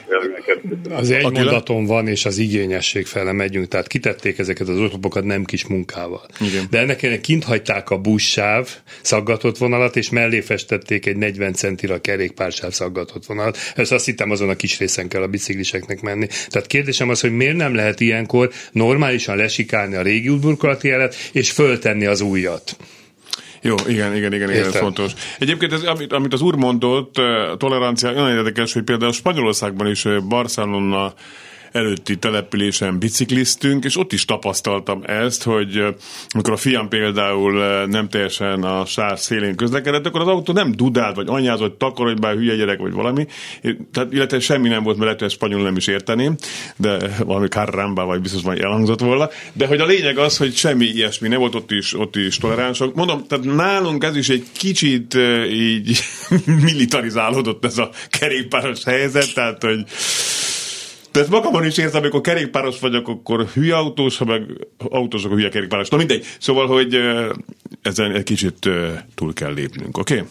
[0.90, 1.42] Az egy Attila?
[1.42, 6.26] mondaton van, és az igényesség fele megyünk, tehát kitették ezeket az oszlopokat nem kis munkával.
[6.40, 6.66] Igen.
[6.70, 8.68] De ennek ennek kint hagyták a buszsáv
[9.02, 13.56] szaggatott vonalat, és mellé festették egy 40 centira kerékpársáv szaggatott vonalat.
[13.74, 16.26] Ezt azt hittem azon a kis részen kell a bicikliseknek menni.
[16.48, 21.50] Tehát kérdésem az, hogy miért nem lehet ilyenkor normálisan lesikálni a régi útburkolati jelet, és
[21.50, 22.76] föltenni az újat.
[23.64, 25.12] Jó, igen, igen, igen, igen ez fontos.
[25.38, 30.06] Egyébként ez, amit, amit az úr mondott, a tolerancia, nagyon érdekes, hogy például Spanyolországban is
[30.28, 31.14] Barcelona
[31.72, 35.84] előtti településen bicikliztünk, és ott is tapasztaltam ezt, hogy
[36.28, 41.16] amikor a fiam például nem teljesen a sár szélén közlekedett, akkor az autó nem dudált,
[41.16, 43.26] vagy anyázott, takarodj bár hülye gyerek, vagy valami,
[43.92, 46.34] tehát, illetve semmi nem volt, mert lehet, hogy spanyol nem is érteném,
[46.76, 50.84] de valami carramba, vagy biztos van elhangzott volna, de hogy a lényeg az, hogy semmi
[50.84, 52.94] ilyesmi nem volt, ott is, ott is toleránsok.
[52.94, 55.16] Mondom, tehát nálunk ez is egy kicsit
[55.50, 56.00] így
[56.64, 59.84] militarizálódott ez a kerékpáros helyzet, tehát hogy
[61.12, 64.42] de ezt magamon is érzem, amikor kerékpáros vagyok, akkor hülye autós, ha meg
[64.90, 65.88] autós, akkor hülye kerékpáros.
[65.88, 66.26] Na mindegy.
[66.38, 66.98] Szóval, hogy
[67.82, 68.68] ezen egy kicsit
[69.14, 70.14] túl kell lépnünk, oké?
[70.14, 70.28] Okay?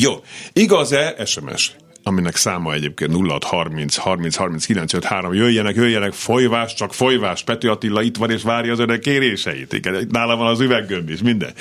[0.00, 0.12] Jó.
[0.52, 1.76] Igaz-e SMS?
[2.06, 5.34] aminek száma egyébként 0630 30 30 953.
[5.34, 7.42] Jöjjenek, jöjjenek, folyvás, csak folyvás.
[7.42, 9.72] Pető Attila itt van és várja az önök kéréseit.
[9.72, 11.52] Igen, nála van az üveggömb is, minden.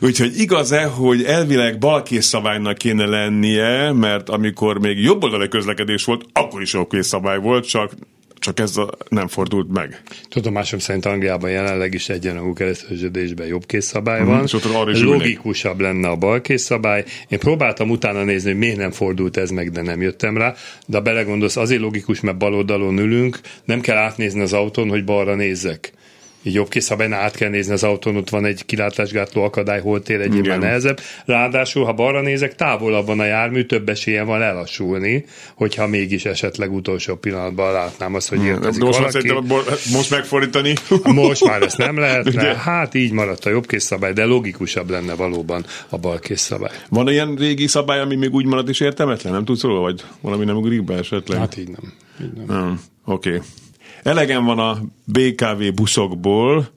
[0.00, 6.24] Úgyhogy igaz-e, hogy elvileg balkész szabálynak kéne lennie, mert amikor még jobb oldali közlekedés volt,
[6.32, 7.92] akkor is balkész szabály volt, csak
[8.44, 10.02] csak ez a, nem fordult meg.
[10.28, 14.40] Tudomásom szerint Angliában jelenleg is egyenlagú kereszteződésben jobb szabály mhm, van.
[14.40, 17.04] Mm, Logikusabb lenne a bal szabály.
[17.28, 20.54] Én próbáltam utána nézni, hogy miért nem fordult ez meg, de nem jöttem rá.
[20.86, 25.34] De belegondolsz, azért logikus, mert bal oldalon ülünk, nem kell átnézni az autón, hogy balra
[25.34, 25.92] nézzek
[26.44, 30.20] így jobb készabályon át kell nézni az autón, ott van egy kilátásgátló akadály, hol tér
[30.20, 31.00] egyébben nehezebb.
[31.24, 36.72] Ráadásul, ha balra nézek, távolabb van a jármű, több esélye van lelassulni, hogyha mégis esetleg
[36.72, 39.32] utolsó pillanatban látnám azt, hogy érkezik most valaki.
[39.92, 40.72] most megfordítani?
[41.04, 42.56] Most már ezt nem lehetne.
[42.56, 46.70] Hát így maradt a jobb szabály, de logikusabb lenne valóban a bal szabály.
[46.88, 49.32] Van ilyen régi szabály, ami még úgy marad és értelmetlen?
[49.32, 51.38] Nem tudsz róla, vagy valami nem ugrik be esetleg?
[51.38, 51.92] Hát így nem.
[52.22, 52.44] Így nem.
[52.46, 52.80] nem.
[53.04, 53.28] Oké.
[53.28, 53.40] Okay.
[54.04, 56.68] Elegem van a BKV buszokból,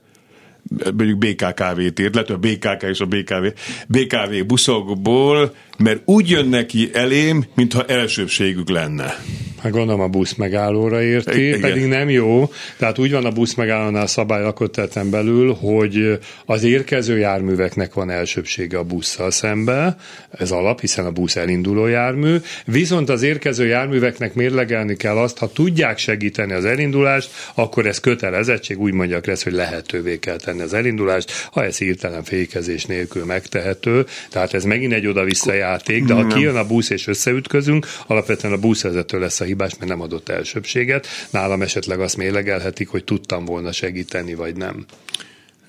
[0.83, 3.45] mondjuk BKKV-t írt, lehet, a BKK és a BKV,
[3.87, 9.15] BKV buszokból, mert úgy jön neki elém, mintha elsőbségük lenne.
[9.61, 11.59] Hát gondolom a busz megállóra érti, Igen.
[11.59, 12.51] pedig nem jó.
[12.77, 18.77] Tehát úgy van a busz megállónál szabály lakott belül, hogy az érkező járműveknek van elsőbsége
[18.77, 19.97] a busszal szembe,
[20.31, 22.35] ez alap, hiszen a busz elinduló jármű,
[22.65, 28.79] viszont az érkező járműveknek mérlegelni kell azt, ha tudják segíteni az elindulást, akkor ez kötelezettség,
[28.79, 34.05] úgy mondják lesz, hogy lehetővé kell tenni az elindulást, ha ez hirtelen fékezés nélkül megtehető.
[34.29, 38.57] Tehát ez megint egy oda-vissza játék, de ha kijön a busz és összeütközünk, alapvetően a
[38.57, 41.07] buszvezető lesz a hibás, mert nem adott elsőbséget.
[41.29, 44.85] Nálam esetleg azt mélegelhetik, hogy tudtam volna segíteni, vagy nem.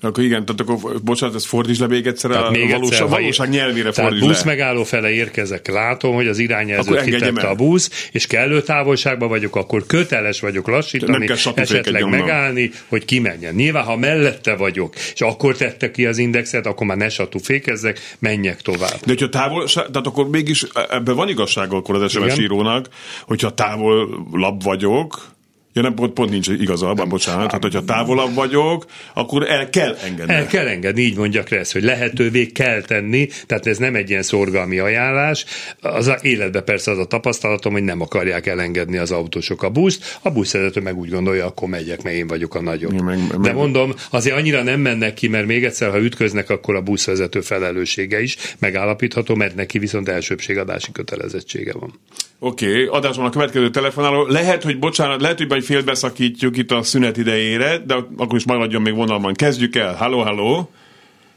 [0.01, 3.07] Akkor igen, tehát akkor, bocsánat, ez fordíts le még egyszer tehát a még valóság, egyszer,
[3.07, 4.51] valóság nyelvére tehát fordíts busz le.
[4.51, 9.85] megálló fele érkezek, látom, hogy az irányjelző kitette a busz, és kellő távolságban vagyok, akkor
[9.85, 13.53] köteles vagyok lassítani, esetleg megállni, hogy kimenjen.
[13.53, 18.15] Nyilván, ha mellette vagyok, és akkor tette ki az indexet, akkor már ne satú fékezzek,
[18.19, 18.99] menjek tovább.
[18.99, 22.41] De hogyha távol, tehát akkor mégis ebben van igazság akkor az SMS igen.
[22.41, 22.87] írónak,
[23.25, 25.37] hogyha távol lab vagyok,
[25.79, 27.51] Ja nem, pont, pont nincs igaza abban, bocsánat.
[27.51, 30.33] Hát, hogyha távolabb vagyok, akkor el kell engedni.
[30.33, 34.21] El kell engedni, így mondjak ezt, hogy lehetővé kell tenni, tehát ez nem egy ilyen
[34.21, 35.45] szorgalmi ajánlás.
[35.81, 40.19] Az a életben persze az a tapasztalatom, hogy nem akarják elengedni az autósok a buszt,
[40.21, 42.93] a buszvezető meg úgy gondolja, akkor megyek, mert én vagyok a nagyobb.
[42.93, 46.49] Ja, meg, meg, De mondom, azért annyira nem mennek ki, mert még egyszer, ha ütköznek,
[46.49, 51.99] akkor a buszvezető felelőssége is megállapítható, mert neki viszont elsőbségadási kötelezettsége van.
[52.41, 54.25] Oké, okay, adásban a következő telefonáló.
[54.27, 58.81] Lehet, hogy bocsánat, lehet, hogy majd félbeszakítjuk itt a szünet idejére, de akkor is maradjon
[58.81, 59.33] még vonalban.
[59.33, 59.93] Kezdjük el.
[59.95, 60.69] Halló, halló!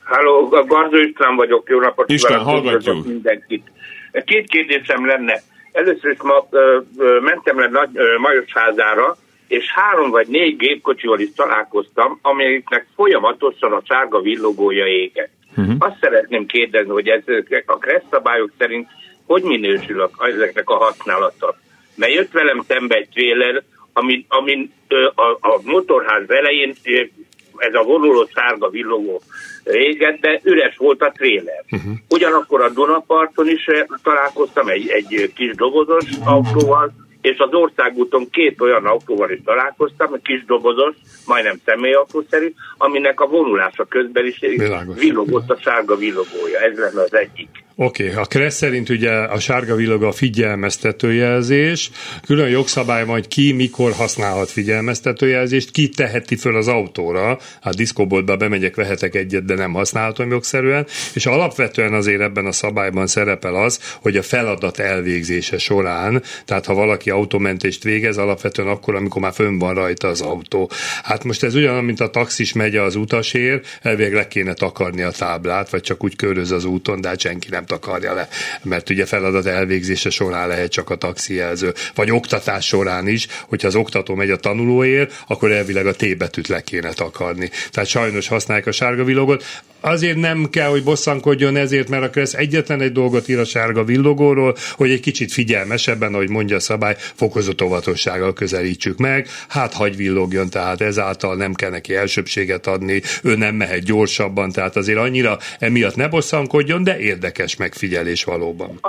[0.04, 1.68] Halló, Garzó István vagyok.
[1.68, 3.06] Jó napot István, hallgatjuk.
[3.06, 3.70] Mindenkit.
[4.24, 5.42] Két kérdésem lenne.
[5.72, 9.16] Először is ma ö, ö, mentem le Nagy, ö, Majosházára,
[9.48, 15.30] és három vagy négy gépkocsival is találkoztam, amelyiknek folyamatosan a sárga villogója égett.
[15.56, 15.74] Uh-huh.
[15.78, 18.88] Azt szeretném kérdezni, hogy ezek a kressz szabályok szerint
[19.26, 21.56] hogy minősül a, ezeknek a használata.
[21.94, 24.72] Mert jött velem szembe egy tréler, amin, amin
[25.14, 26.74] a, a motorház elején
[27.56, 29.22] ez a vonuló sárga villogó
[29.64, 31.64] réget, de üres volt a tréler.
[31.70, 31.92] Uh-huh.
[32.08, 33.66] Ugyanakkor a Dunaparton is
[34.02, 40.22] találkoztam egy, egy kis dobozos autóval, és az országúton két olyan autóval is találkoztam, egy
[40.22, 40.94] kis dobozos,
[41.26, 44.98] majdnem személyautószerű, aminek a vonulása közben is Világos.
[44.98, 46.58] villogott a sárga villogója.
[46.58, 47.48] Ez lenne az egyik.
[47.82, 48.22] Oké, okay.
[48.22, 51.90] a Kressz szerint ugye a sárga villog a figyelmeztetőjelzés,
[52.26, 58.36] külön jogszabály van, hogy ki mikor használhat figyelmeztetőjelzést, ki teheti föl az autóra, hát diszkóboltba
[58.36, 63.80] bemegyek, vehetek egyet, de nem használhatom jogszerűen, és alapvetően azért ebben a szabályban szerepel az,
[64.00, 69.58] hogy a feladat elvégzése során, tehát ha valaki autómentést végez, alapvetően akkor, amikor már fönn
[69.58, 70.70] van rajta az autó.
[71.02, 75.10] Hát most ez ugyanaz, mint a taxis megy az utasért, elvég le kéne takarni a
[75.10, 78.28] táblát, vagy csak úgy köröz az úton, de hát senki nem takarja le,
[78.62, 83.74] mert ugye feladat elvégzése során lehet csak a taxijelző, vagy oktatás során is, hogyha az
[83.74, 87.50] oktató megy a tanulóért, akkor elvileg a T betűt le kéne takarni.
[87.70, 89.44] Tehát sajnos használják a sárga villogot.
[89.84, 93.84] Azért nem kell, hogy bosszankodjon ezért, mert akkor ez egyetlen egy dolgot ír a sárga
[93.84, 99.96] villogóról, hogy egy kicsit figyelmesebben, ahogy mondja a szabály, fokozott óvatossággal közelítsük meg, hát hagy
[99.96, 105.38] villogjon, tehát ezáltal nem kell neki elsőbséget adni, ő nem mehet gyorsabban, tehát azért annyira
[105.58, 108.80] emiatt ne bosszankodjon, de érdekes megfigyelés valóban.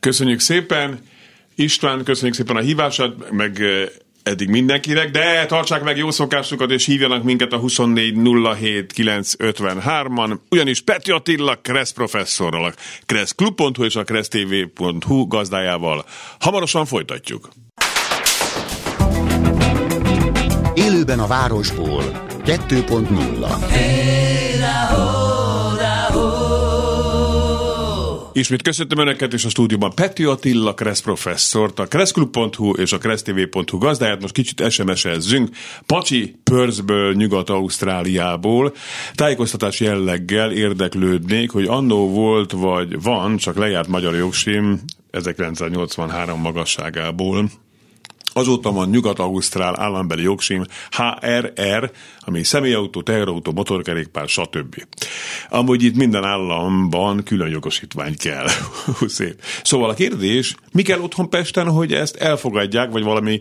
[0.00, 1.00] Köszönjük szépen!
[1.54, 3.62] István, köszönjük szépen a hívását, meg
[4.26, 11.58] eddig mindenkinek, de tartsák meg jó szokásukat, és hívjanak minket a 2407953-an, ugyanis Peti Attila
[11.62, 12.72] Kressz professzorral, a
[13.06, 16.04] kresszklub.hu és a kressztv.hu gazdájával.
[16.40, 17.48] Hamarosan folytatjuk.
[20.74, 22.02] Élőben a városból
[22.44, 25.25] 2.0 hey,
[28.36, 33.78] Ismét köszöntöm Önöket, és a stúdióban Peti Attila, Kressz professzort, a kresszklub.hu és a kressztv.hu
[33.78, 34.20] gazdáját.
[34.20, 35.48] Most kicsit SMS-ezzünk.
[35.86, 38.74] Pacsi Pörzből, Nyugat-Ausztráliából.
[39.14, 47.50] Tájékoztatás jelleggel érdeklődnék, hogy annó volt, vagy van, csak lejárt magyar jogsim 1983 magasságából
[48.36, 54.86] Azóta van Nyugat-Ausztrál állambeli jogsim HRR, ami személyautó, teherautó, motorkerékpár, stb.
[55.48, 58.46] Amúgy itt minden államban külön jogosítvány kell.
[59.06, 59.40] Szép.
[59.62, 63.40] Szóval a kérdés, mi kell otthon Pesten, hogy ezt elfogadják, vagy valami,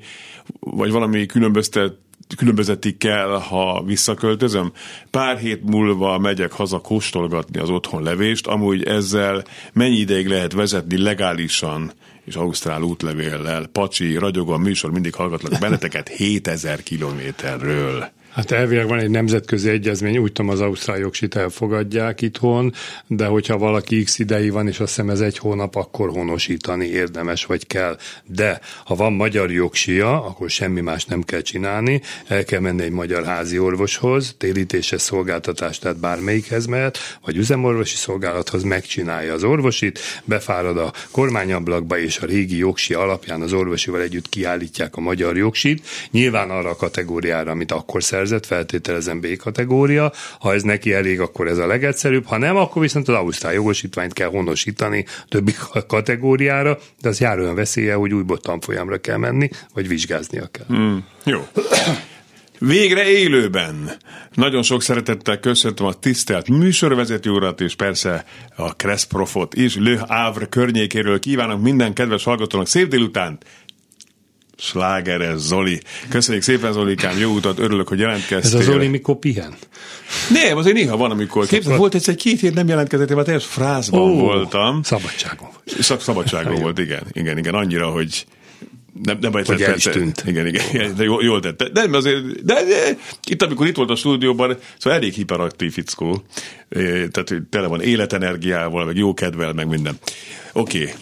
[0.59, 1.93] vagy valami különböztet
[2.37, 4.71] különbözetik kell, ha visszaköltözöm.
[5.11, 10.97] Pár hét múlva megyek haza kóstolgatni az otthon levést, amúgy ezzel mennyi ideig lehet vezetni
[10.97, 11.91] legálisan
[12.25, 13.65] és ausztrál útlevéllel.
[13.65, 18.11] Pacsi, ragyogó a műsor, mindig hallgatlak benneteket 7000 kilométerről.
[18.35, 22.73] Hát elvileg van egy nemzetközi egyezmény, úgy tudom az ausztrál jogsit elfogadják itthon,
[23.07, 27.45] de hogyha valaki x idei van, és azt hiszem ez egy hónap, akkor honosítani érdemes
[27.45, 27.97] vagy kell.
[28.25, 32.91] De ha van magyar jogsia, akkor semmi más nem kell csinálni, el kell menni egy
[32.91, 40.77] magyar házi orvoshoz, térítéses szolgáltatást, tehát bármelyikhez mehet, vagy üzemorvosi szolgálathoz megcsinálja az orvosit, befárad
[40.77, 46.49] a kormányablakba, és a régi jogsi alapján az orvosival együtt kiállítják a magyar jogsit, nyilván
[46.49, 51.57] arra a kategóriára, amit akkor szerzett, feltételezem B kategória, ha ez neki elég, akkor ez
[51.57, 55.55] a legegyszerűbb, ha nem, akkor viszont az ausztrál jogosítványt kell honosítani többi
[55.87, 60.77] kategóriára, de az jár olyan veszélye, hogy újból tanfolyamra kell menni, vagy vizsgáznia kell.
[60.77, 61.47] Mm, jó.
[62.59, 63.91] Végre élőben.
[64.33, 70.45] Nagyon sok szeretettel köszöntöm a tisztelt műsorvezető urat, és persze a Kreszprofot is, Le Havre
[70.45, 73.37] környékéről kívánok minden kedves hallgatónak szép délután,
[74.57, 75.81] Slágeres Zoli.
[76.09, 78.59] Köszönjük szépen, Zolikám, jó utat, örülök, hogy jelentkeztél.
[78.59, 79.55] Ez a Zoli mikor pihen?
[80.29, 81.45] Nem, azért néha van, amikor.
[81.45, 84.83] Képzel, volt egy két hét nem jelentkezett, már teljes frázban oh, voltam.
[84.83, 85.83] Szabadságon volt.
[85.83, 88.25] Szab- szabadságon volt, igen, igen, igen, annyira, hogy
[89.03, 90.23] nem, nem hogy el is tűnt.
[90.25, 91.69] Igen, igen, igen de jól, jól tette.
[91.69, 92.97] De, azért, de, de,
[93.29, 96.23] itt, amikor itt volt a stúdióban, szóval elég hiperaktív fickó,
[97.11, 99.99] tehát tele van életenergiával, meg jó kedvel, meg minden.
[100.53, 100.93] Oké, okay.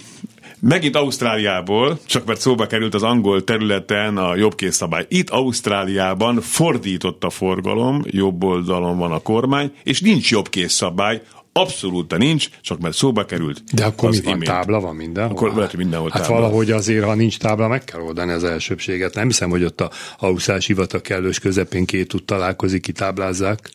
[0.68, 5.06] Megint Ausztráliából, csak mert szóba került az angol területen a jobbkész szabály.
[5.10, 11.22] Itt Ausztráliában fordított a forgalom, jobb oldalon van a kormány, és nincs jobbkész szabály,
[11.56, 13.64] Abszolút nincs, csak mert szóba került.
[13.74, 14.40] De akkor mi van?
[14.40, 15.36] Tábla van mindenhol?
[15.36, 16.36] Akkor lehet, hogy mindenhol Hát tábla.
[16.36, 19.16] valahogy azért, ha nincs tábla, meg kell oldani az elsőbséget.
[19.16, 23.72] Nem hiszem, hogy ott a Ausztrás hivatal kellős közepén két út találkozik, kitáblázzák.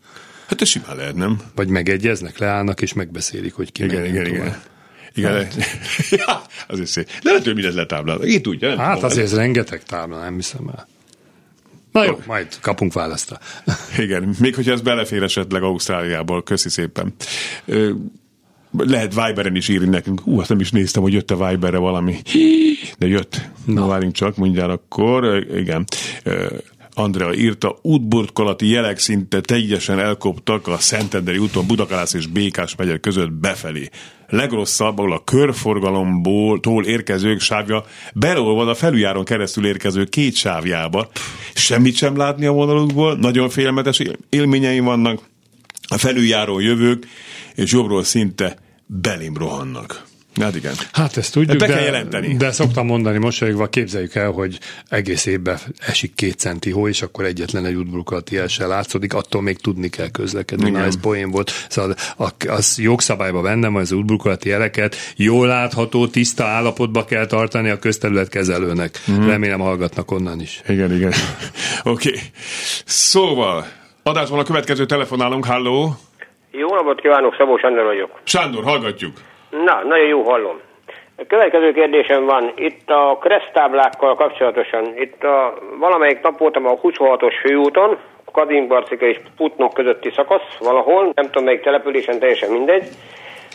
[0.47, 1.41] Hát ez simán lehet, nem?
[1.55, 4.63] Vagy megegyeznek, leállnak és megbeszélik, hogy ki Igen, igen, igen.
[5.19, 5.55] Igen, hát.
[6.27, 7.07] ja, azért szép.
[7.07, 8.25] De lehet, hogy mindent letáblál.
[8.25, 8.79] Így tudja, nem?
[8.79, 9.11] Hát tudom.
[9.11, 10.89] azért ez rengeteg tábla, nem hiszem el.
[11.93, 13.39] Na jó, majd kapunk választra.
[13.99, 17.15] Igen, még hogyha ez belefér esetleg Ausztráliából, köszi szépen.
[18.79, 20.21] Lehet Viberen is írni nekünk.
[20.21, 22.17] Hú, azt nem is néztem, hogy jött a Viberre valami.
[22.99, 23.41] De jött.
[23.65, 25.47] Na, várjunk csak, mondjál akkor.
[25.55, 25.85] Igen.
[26.95, 33.33] Andrea írta, útburkolati jelek szinte teljesen elkoptak a Szentenderi úton Budakalász és Békás megye között
[33.33, 33.89] befelé.
[34.29, 41.09] Legrosszabb, ahol a körforgalomból tól érkezők sávja beleolvad a felüljáron keresztül érkező két sávjába.
[41.55, 45.21] Semmit sem látni a vonalukból, nagyon félelmetes élményeim vannak.
[45.89, 47.07] A felüljáró jövők,
[47.55, 50.08] és jobbról szinte belém rohannak.
[50.41, 50.73] Hát igen.
[50.93, 52.37] Hát ezt tudjuk, Be de, kell jelenteni.
[52.37, 57.25] de szoktam mondani mosolyogva, képzeljük el, hogy egész évben esik két centi hó, és akkor
[57.25, 60.67] egyetlen egy útburkolati el se látszódik, attól még tudni kell közlekedni.
[60.67, 60.81] Igen.
[60.81, 61.51] Na, ez poén volt.
[61.69, 61.95] Szóval
[62.49, 68.29] az jogszabályban benne van az útburkolati jeleket, jól látható, tiszta állapotba kell tartani a közterület
[68.29, 68.99] kezelőnek.
[69.11, 69.27] Mm.
[69.27, 70.61] Remélem hallgatnak onnan is.
[70.69, 71.13] Igen, igen.
[71.85, 72.09] Oké.
[72.09, 72.21] Okay.
[72.85, 73.67] Szóval,
[74.03, 75.97] adásban a következő telefonálunk, halló!
[76.51, 78.21] Jó napot kívánok, Szabó Sándor vagyok.
[78.25, 79.13] Sándor, hallgatjuk.
[79.51, 80.61] Na, nagyon jó hallom.
[81.17, 82.53] A következő kérdésem van.
[82.57, 87.99] Itt a kresztáblákkal kapcsolatosan, itt a, valamelyik nap voltam a 26-os főúton,
[88.33, 92.89] Kadimbarcika és Putnok közötti szakasz valahol, nem tudom melyik településen, teljesen mindegy.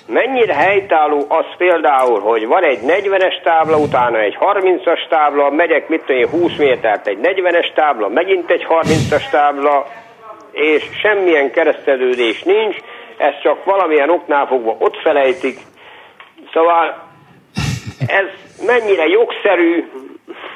[0.08, 6.04] Mennyire helytálló az például, hogy van egy 40-es tábla, utána egy 30-as tábla, megyek mit
[6.06, 9.86] tudom 20 métert egy 40-es tábla, megint egy 30-as tábla,
[10.52, 12.78] és semmilyen keresztelődés nincs,
[13.18, 15.58] ez csak valamilyen oknál fogva ott felejtik,
[16.54, 17.12] Szóval
[18.08, 18.26] ez
[18.66, 19.84] mennyire jogszerű,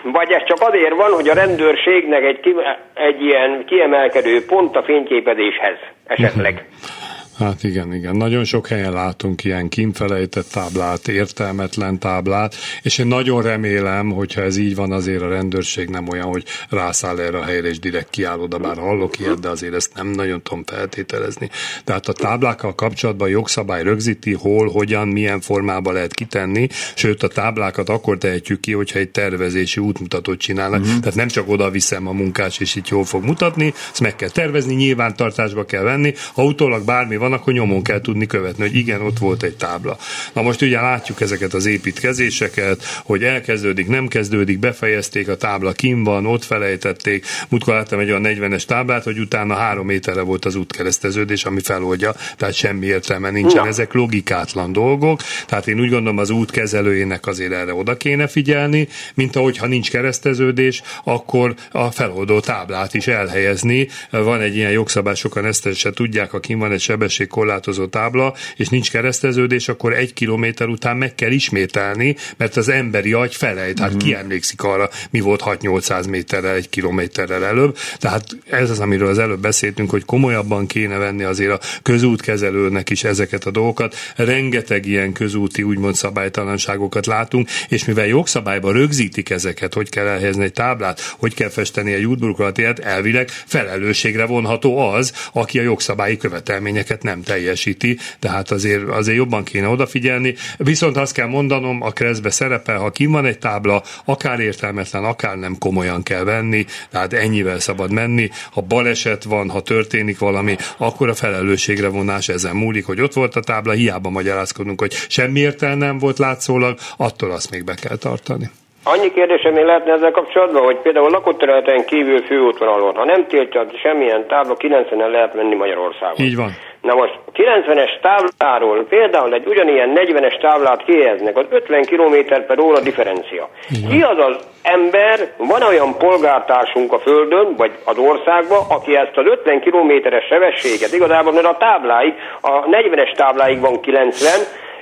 [0.03, 2.55] vagy ez csak azért van, hogy a rendőrségnek egy,
[2.93, 6.65] egy ilyen kiemelkedő pont a fényképezéshez esetleg.
[7.37, 8.15] Hát igen, igen.
[8.15, 14.57] Nagyon sok helyen látunk ilyen kimfelejtett táblát, értelmetlen táblát, és én nagyon remélem, hogyha ez
[14.57, 18.39] így van, azért a rendőrség nem olyan, hogy rászáll erre a helyre, és direkt kiáll
[18.39, 21.49] oda, bár hallok ilyet, de azért ezt nem nagyon tudom feltételezni.
[21.83, 27.27] Tehát a táblákkal kapcsolatban a jogszabály rögzíti, hol, hogyan, milyen formában lehet kitenni, sőt a
[27.27, 30.81] táblákat akkor tehetjük ki, hogyha egy tervezési útmutatót csinálnak.
[30.81, 30.99] Uh-huh.
[30.99, 34.29] Tehát nem csak oda viszem a munkás, és itt jól fog mutatni, ezt meg kell
[34.29, 38.75] tervezni, nyilvántartásba kell venni, ha utólag bármi van, van, akkor nyomon kell tudni követni, hogy
[38.75, 39.97] igen, ott volt egy tábla.
[40.33, 46.03] Na most ugye látjuk ezeket az építkezéseket, hogy elkezdődik, nem kezdődik, befejezték, a tábla kim
[46.03, 47.25] van, ott felejtették.
[47.49, 52.15] Múltkor láttam egy olyan 40-es táblát, hogy utána három méterre volt az útkereszteződés, ami feloldja,
[52.37, 53.63] tehát semmi értelme nincsen.
[53.63, 53.69] Ja.
[53.69, 58.87] Ezek logikátlan dolgok, tehát én úgy gondolom az út kezelőjének azért erre oda kéne figyelni,
[59.13, 63.87] mint ahogy ha nincs kereszteződés, akkor a feloldó táblát is elhelyezni.
[64.09, 68.33] Van egy ilyen jogszabály, sokan ezt se tudják, ha kim van egy sebesség sebességkorlátozó tábla,
[68.55, 73.79] és nincs kereszteződés, akkor egy kilométer után meg kell ismételni, mert az emberi agy felejt.
[73.79, 74.03] Hát uh-huh.
[74.03, 77.77] ki emlékszik arra, mi volt 6-800 méterrel, egy kilométerrel előbb.
[77.97, 83.03] Tehát ez az, amiről az előbb beszéltünk, hogy komolyabban kéne venni azért a közútkezelőnek is
[83.03, 83.95] ezeket a dolgokat.
[84.15, 90.53] Rengeteg ilyen közúti úgymond szabálytalanságokat látunk, és mivel jogszabályban rögzítik ezeket, hogy kell elhelyezni egy
[90.53, 97.21] táblát, hogy kell festeni egy útburkolatért, elvileg felelősségre vonható az, aki a jogszabályi követelményeket nem
[97.23, 100.33] teljesíti, tehát azért, azért jobban kéne odafigyelni.
[100.57, 105.35] Viszont azt kell mondanom, a kreszbe szerepel, ha kim van egy tábla, akár értelmetlen, akár
[105.37, 108.29] nem komolyan kell venni, tehát ennyivel szabad menni.
[108.51, 113.35] Ha baleset van, ha történik valami, akkor a felelősségre vonás ezen múlik, hogy ott volt
[113.35, 117.97] a tábla, hiába magyarázkodunk, hogy semmi értelme nem volt látszólag, attól azt még be kell
[117.97, 118.49] tartani.
[118.83, 123.65] Annyi kérdésem még lehetne ezzel kapcsolatban, hogy például lakott területen kívül főútvonalon, ha nem tiltja
[123.83, 126.25] semmilyen tábla, 90-en lehet menni Magyarországon.
[126.25, 126.51] Így van.
[126.87, 132.15] Na most 90-es tábláról például egy ugyanilyen 40-es táblát kihelyeznek, az 50 km
[132.47, 133.49] per óra differencia.
[133.69, 133.89] Igen.
[133.89, 139.25] Ki az az ember, van olyan polgártársunk a Földön, vagy az országban, aki ezt az
[139.25, 144.31] 50 kilométeres sebességet igazából, mert a tábláig, a 40-es tábláig van 90,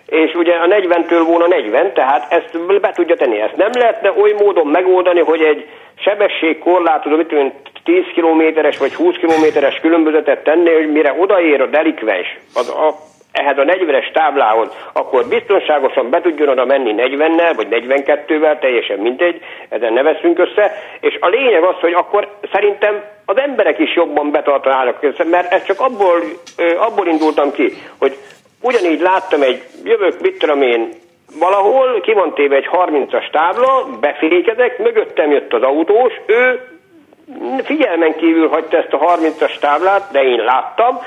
[0.06, 3.42] és ugye a 40-től volna 40, tehát ezt be tudja tenni.
[3.42, 7.54] Ezt nem lehetne oly módon megoldani, hogy egy sebességkorlátozó, mit tudom,
[7.86, 12.96] 10 kilométeres vagy 20 kilométeres különbözetet tenni, hogy mire odaér a delikvens az a,
[13.32, 19.42] ehhez a 40-es táblához, akkor biztonságosan be tudjon oda menni 40-nel, vagy 42-vel, teljesen mindegy,
[19.70, 24.32] ezen ne veszünk össze, és a lényeg az, hogy akkor szerintem az emberek is jobban
[24.32, 26.22] betartanának, mert ez csak abból,
[26.78, 28.18] abból indultam ki, hogy
[28.62, 30.90] ugyanígy láttam egy, jövök, mit tudom én,
[31.40, 36.60] valahol, ki van téve egy 30-as tábla, befékezek, mögöttem jött az autós, ő
[37.64, 41.00] figyelmen kívül hagyta ezt a 30-as táblát, de én láttam,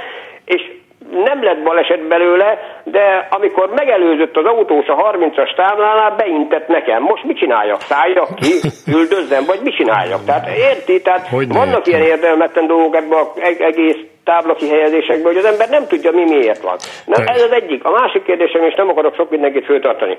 [0.44, 0.62] és
[1.10, 7.02] nem lett baleset belőle, de amikor megelőzött az autós a 30-as táblánál, beintett nekem.
[7.02, 7.80] Most mit csináljak?
[7.80, 8.52] Szálljak ki,
[8.96, 10.24] üldözzem, vagy mit csináljak?
[10.24, 11.02] Tehát érti?
[11.02, 15.86] Tehát hogy vannak ilyen érdelmetlen dolgok ebben az egész tábla kihelyezésekből, hogy az ember nem
[15.86, 16.76] tudja, mi miért van.
[17.06, 17.84] Na, ez az egyik.
[17.84, 20.18] A másik kérdésem, és nem akarok sok mindenkit föltartani.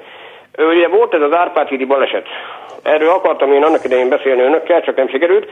[0.58, 2.26] Ugye volt ez az Árpád hídi baleset.
[2.84, 5.50] Erről akartam én annak idején beszélni önökkel, csak nem sikerült.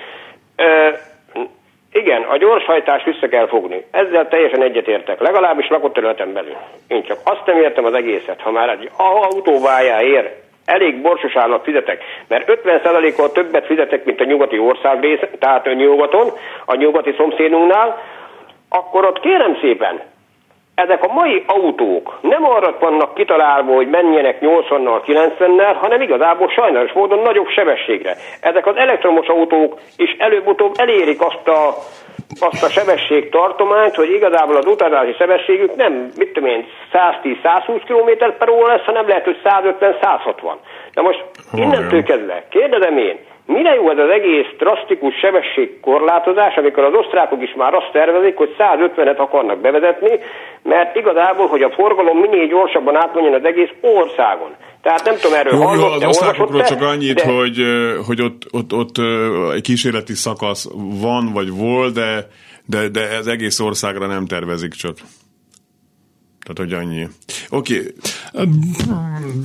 [1.92, 3.86] Igen, a gyorshajtást vissza kell fogni.
[3.92, 6.56] Ezzel teljesen egyetértek, legalábbis lakott területen belül.
[6.88, 10.36] Én csak azt nem értem az egészet, ha már egy autóvájá ér,
[10.66, 16.32] elég borsos állat fizetek, mert 50%-kal többet fizetek, mint a nyugati ország tehát a nyugaton,
[16.66, 18.02] a nyugati szomszédunknál,
[18.70, 20.02] akkor ott kérem szépen,
[20.84, 26.94] ezek a mai autók nem arra vannak kitalálva, hogy menjenek 80-nal, 90-nel, hanem igazából sajnálatos
[26.94, 28.16] módon nagyobb sebességre.
[28.42, 31.76] Ezek az elektromos autók is előbb-utóbb elérik azt a,
[32.40, 38.50] azt a sebességtartományt, hogy igazából az utazási sebességük nem, mit tudom én, 110-120 km per
[38.50, 40.54] óra lesz, hanem lehet, hogy 150-160.
[40.94, 41.24] Na most
[41.54, 47.54] innentől kezdve, kérdezem én, Mire jó ez az egész drasztikus sebességkorlátozás, amikor az osztrákok is
[47.56, 50.20] már azt tervezik, hogy 150-et akarnak bevezetni,
[50.64, 54.56] mert igazából, hogy a forgalom minél gyorsabban átmenjen az egész országon.
[54.82, 57.32] Tehát nem tudom, erről jó, jó, az osztrákokról csak annyit, de...
[57.32, 57.58] hogy,
[58.08, 58.96] hogy ott, ott, ott
[59.54, 60.70] egy kísérleti szakasz
[61.02, 62.28] van, vagy volt, de,
[62.66, 64.96] de, de ez egész országra nem tervezik csak.
[66.54, 67.08] Tehát, hogy annyi.
[67.50, 67.94] Oké.
[68.32, 68.48] Okay.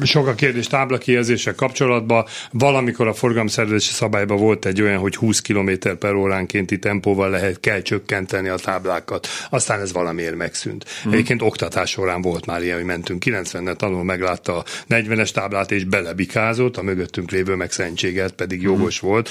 [0.02, 2.24] Sok a kérdés táblakihelyezéssel kapcsolatban.
[2.50, 7.82] Valamikor a forgalomszervezési szabályban volt egy olyan, hogy 20 km per óránkénti tempóval lehet, kell
[7.82, 9.28] csökkenteni a táblákat.
[9.50, 10.84] Aztán ez valamiért megszűnt.
[11.02, 11.12] Hmm.
[11.12, 15.84] Egyébként oktatás során volt már ilyen, hogy mentünk 90-nel, tanul meglátta a 40-es táblát és
[15.84, 19.08] belebikázott, a mögöttünk lévő meg szentséget, pedig jogos hmm.
[19.08, 19.30] volt.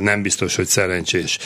[0.00, 1.38] Nem biztos, hogy szerencsés.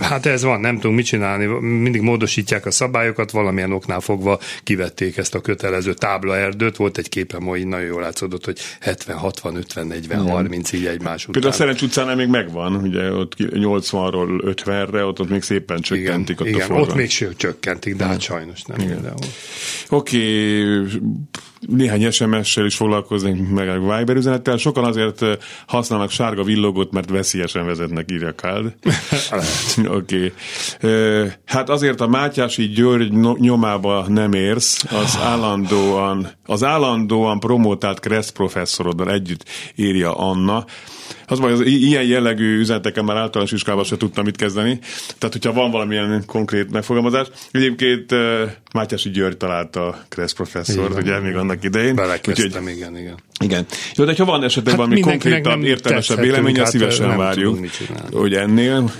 [0.00, 1.46] Hát ez van, nem tudunk mit csinálni.
[1.60, 7.08] Mindig módosítják a szabályokat, valamilyen oknál fogva fogva kivették ezt a kötelező táblaerdőt, volt egy
[7.08, 10.32] képe ma így nagyon jól látszódott, hogy 70, 60, 50, 40, Igen.
[10.32, 11.32] 30 így egymás után.
[11.32, 16.40] Például a Szerencs utcán még megvan, ugye ott 80-ról 50-re, ott, ott még szépen csökkentik
[16.40, 18.78] igen, ott igen, a ott még csökkentik, de hát sajnos nem.
[19.88, 20.18] Oké,
[20.70, 20.86] okay
[21.68, 24.56] néhány SMS-sel is foglalkoznék, meg a Viber üzenettel.
[24.56, 25.24] Sokan azért
[25.66, 28.72] használnak sárga villogót, mert veszélyesen vezetnek, írja Káld.
[29.88, 30.32] Oké.
[30.78, 31.30] okay.
[31.44, 39.10] Hát azért a Mátyási György nyomába nem érsz, az állandóan, az állandóan promotált Kressz professzoroddal
[39.10, 39.44] együtt
[39.74, 40.64] írja Anna.
[41.26, 44.78] Az baj, az ilyen jellegű üzeneteken már általános iskolában sem tudtam mit kezdeni.
[45.18, 47.26] Tehát, hogyha van valamilyen konkrét megfogalmazás.
[47.50, 48.14] Egyébként
[48.72, 51.94] Mátyási György találta Kressz professzor, ugye még annak idején.
[51.94, 53.14] Belekezdtem, úgyhogy, igen, igen.
[53.40, 53.66] Igen.
[53.94, 57.58] Jó, de ha van esetleg hát valami konkrétabb, értelmesebb véleménye, szívesen várjuk,
[58.12, 58.90] hogy ennél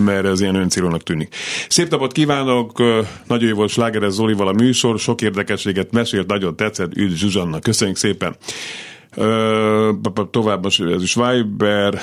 [0.00, 1.34] mert ez ilyen öncélónak tűnik.
[1.68, 2.78] Szép napot kívánok,
[3.26, 7.96] nagyon jó volt Slágeres Zolival a műsor, sok érdekességet mesélt, nagyon tetszett, üdv Zsuzsanna, köszönjük
[7.96, 8.36] szépen.
[10.30, 12.00] Tovább ez is Viber,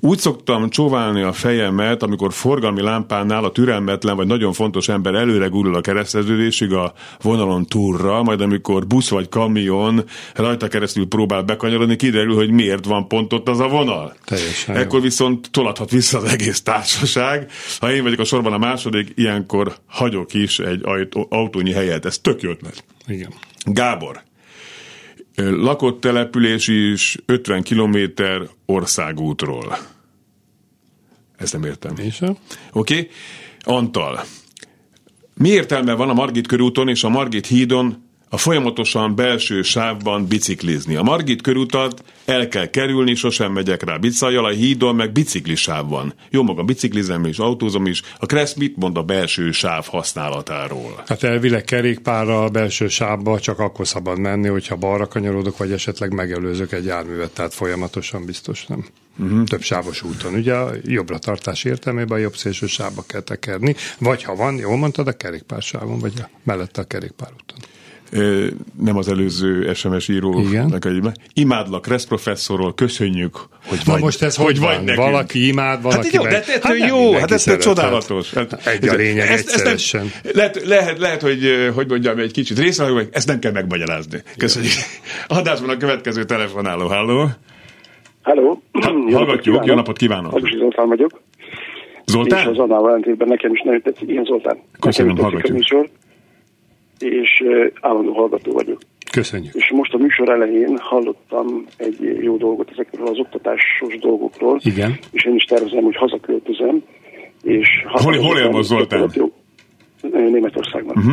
[0.00, 5.46] úgy szoktam csóválni a fejemet, amikor forgalmi lámpánál a türelmetlen vagy nagyon fontos ember előre
[5.46, 11.96] gurul a kereszteződésig a vonalon túlra, majd amikor busz vagy kamion rajta keresztül próbál bekanyarodni,
[11.96, 14.14] kiderül, hogy miért van pont ott az a vonal.
[14.24, 15.04] Teljesen Ekkor jó.
[15.04, 17.50] viszont tolathat vissza az egész társaság.
[17.80, 20.82] Ha én vagyok a sorban a második, ilyenkor hagyok is egy
[21.28, 22.04] autónyi helyet.
[22.04, 22.84] Ez tök jó ötlet.
[23.06, 23.32] Igen.
[23.64, 24.22] Gábor,
[25.38, 29.78] lakott település is 50 kilométer országútról.
[31.36, 31.92] Ezt nem értem.
[31.92, 32.36] Oké.
[32.72, 33.08] Okay.
[33.60, 34.24] Antal.
[35.34, 40.94] Mi értelme van a Margit körúton és a Margit hídon a folyamatosan belső sávban biciklizni.
[40.94, 46.14] A Margit körútat el kell kerülni, sosem megyek rá bicajjal, a hídon meg biciklisáv van.
[46.30, 48.02] Jó maga biciklizem és autózom is.
[48.18, 51.02] A Kressz mit mond a belső sáv használatáról?
[51.06, 56.12] Hát elvileg kerékpárra a belső sávba csak akkor szabad menni, hogyha balra kanyarodok, vagy esetleg
[56.14, 58.86] megelőzök egy járművet, tehát folyamatosan biztos nem.
[59.18, 59.44] Uh-huh.
[59.44, 60.34] Több sávos úton.
[60.34, 64.76] Ugye a jobbra tartás értelmében a jobb szélső sávba kell tekerni, vagy ha van, jól
[64.76, 67.58] mondtad, a kerékpársávon, vagy a, mellette a kerékpárúton
[68.82, 70.40] nem az előző SMS író.
[70.40, 70.82] Igen.
[71.34, 73.36] Imádlak, Resz professzorról, köszönjük,
[73.66, 73.94] hogy vagy.
[73.94, 77.12] Na most ez hogy, hogy vagy Valaki imád, valaki hát jó, de hát, hát jó,
[77.12, 78.32] hát ez csodálatos.
[78.32, 79.74] Hát, egy a lényeg ezt, egyszerűen.
[79.74, 83.52] Ezt nem, lehet, lehet, lehet, hogy, hogy mondjam, egy kicsit részre, hogy ezt nem kell
[83.52, 84.22] megmagyarázni.
[84.36, 84.72] Köszönjük.
[85.26, 86.86] Adásban a következő telefonáló.
[86.86, 87.28] Halló.
[88.22, 88.62] Halló.
[89.12, 90.32] Hallgatjuk, jó napot kívánok.
[90.32, 91.20] Hagyosi Zoltán vagyok.
[92.04, 92.40] Zoltán?
[92.40, 94.08] És az annál ellentétben nekem is nagyon tetszik.
[94.08, 94.58] Igen, Zoltán.
[94.80, 95.58] Köszönöm, hallgatjuk
[96.98, 97.44] és
[97.80, 98.78] állandó hallgató vagyok.
[99.10, 99.54] Köszönjük.
[99.54, 104.60] És most a műsor elején hallottam egy jó dolgot ezekről az oktatásos dolgokról.
[104.62, 104.98] Igen.
[105.10, 106.82] És én is tervezem, hogy hazaköltözem.
[107.42, 109.12] És hol, hol él most Zoltán?
[110.12, 110.96] Németországban.
[110.96, 111.12] Uh-huh.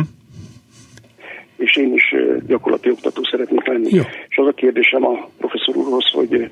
[1.56, 2.14] És én is
[2.46, 3.88] gyakorlati oktató szeretnék lenni.
[3.90, 4.02] Jó.
[4.28, 6.50] És az a kérdésem a professzor úrhoz, hogy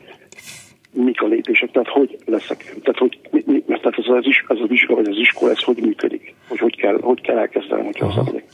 [0.93, 4.66] mik a lépések, tehát hogy leszek, tehát hogy, mi, mi, tehát ez, az, ez a
[4.66, 8.45] vizsga vagy az iskola, ez hogy működik, hogy hogy kell, hogy kell elkezdenem, hogyha hazamegyek.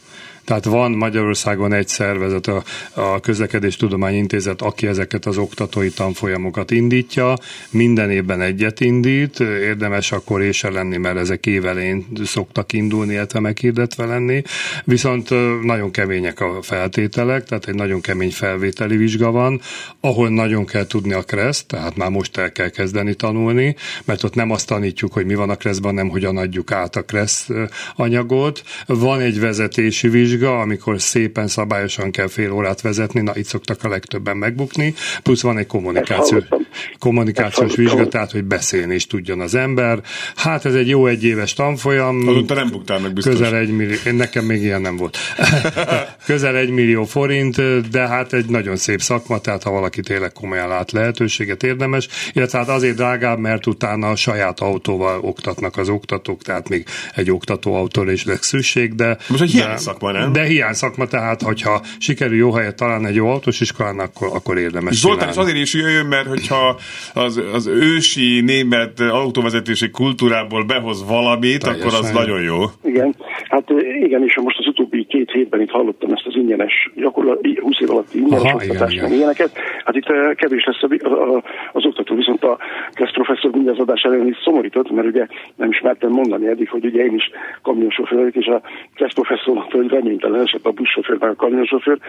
[0.51, 3.77] Tehát van Magyarországon egy szervezet, a, a Közlekedés
[4.11, 7.35] Intézet, aki ezeket az oktatói tanfolyamokat indítja,
[7.71, 14.05] minden évben egyet indít, érdemes akkor és lenni, mert ezek évelén szoktak indulni, illetve meghirdetve
[14.05, 14.43] lenni,
[14.85, 15.29] viszont
[15.63, 19.61] nagyon kemények a feltételek, tehát egy nagyon kemény felvételi vizsga van,
[20.01, 24.35] ahol nagyon kell tudni a kreszt, tehát már most el kell kezdeni tanulni, mert ott
[24.35, 27.49] nem azt tanítjuk, hogy mi van a kreszben, nem hogyan adjuk át a kressz
[27.97, 28.63] anyagot.
[28.87, 33.85] Van egy vezetési vizsga, vizsga, amikor szépen szabályosan kell fél órát vezetni, na itt szoktak
[33.85, 36.43] a legtöbben megbukni, plusz van egy kommunikáció,
[36.99, 40.01] kommunikációs vizsga, tehát hogy beszélni is tudjon az ember.
[40.37, 42.29] Hát ez egy jó egyéves tanfolyam.
[42.29, 43.35] Azóta nem buktál meg biztos.
[43.35, 45.17] Közel egy millió, nekem még ilyen nem volt.
[46.27, 50.69] közel egy millió forint, de hát egy nagyon szép szakma, tehát ha valaki tényleg komolyan
[50.69, 56.43] lát lehetőséget érdemes, illetve hát azért drágább, mert utána a saját autóval oktatnak az oktatók,
[56.43, 56.85] tehát még
[57.15, 59.19] egy oktatóautóra is lesz szükség, de...
[59.29, 60.30] Most egy hiány szakma, nem?
[60.33, 64.59] De hiány szakma, tehát hogyha sikerül jó helyet találni egy jó autós iskolán, akkor, akkor
[64.59, 66.79] érdemes Zoltán is azért is jöjjön, mert hogyha
[67.15, 71.89] az, az ősi német autóvezetési kultúrából behoz valamit, Teljesen.
[71.89, 72.59] akkor az nagyon jó.
[72.85, 73.17] Igen,
[73.49, 73.65] hát
[74.05, 74.60] igen, és most
[75.31, 79.01] az utóbbi két hétben itt hallottam ezt az ingyenes, gyakorlatilag 20 év alatt ingyenes oktatást,
[79.01, 79.51] meg ilyeneket.
[79.85, 82.59] Hát itt kevés lesz a, a, az oktató, viszont a
[82.93, 85.27] Kressz professzor mindez adás ellen is szomorított, mert ugye
[85.57, 87.31] nem ismertem mondani eddig, hogy ugye én is
[87.63, 88.63] kamionsofőr vagyok, és a
[88.95, 91.99] Kressz professzor hogy reménytelen eset a buszsofőr, meg a kamionsofőr.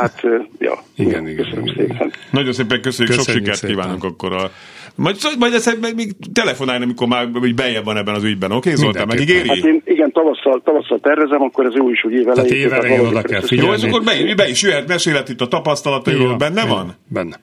[0.00, 0.22] Hát,
[0.58, 2.10] ja, igen, igen, köszönöm igen, szépen.
[2.30, 3.74] Nagyon szépen köszönjük, köszönjük sok sikert szépen.
[3.74, 4.50] kívánunk akkor a
[4.94, 9.06] majd, majd ezt még telefonálni, amikor már bejebb van ebben az ügyben, oké, okay, Zoltán,
[9.06, 9.48] megígéri?
[9.48, 12.34] Hát én igen, tavasszal, tavasszal tervezem, akkor ez jó is, hogy évelején.
[12.34, 13.70] Tehát évelején oda kell figyelni.
[13.70, 16.94] Jó, és akkor be, be is jöhet, mesélet itt a tapasztalatairól, benne van?
[17.08, 17.40] Benne.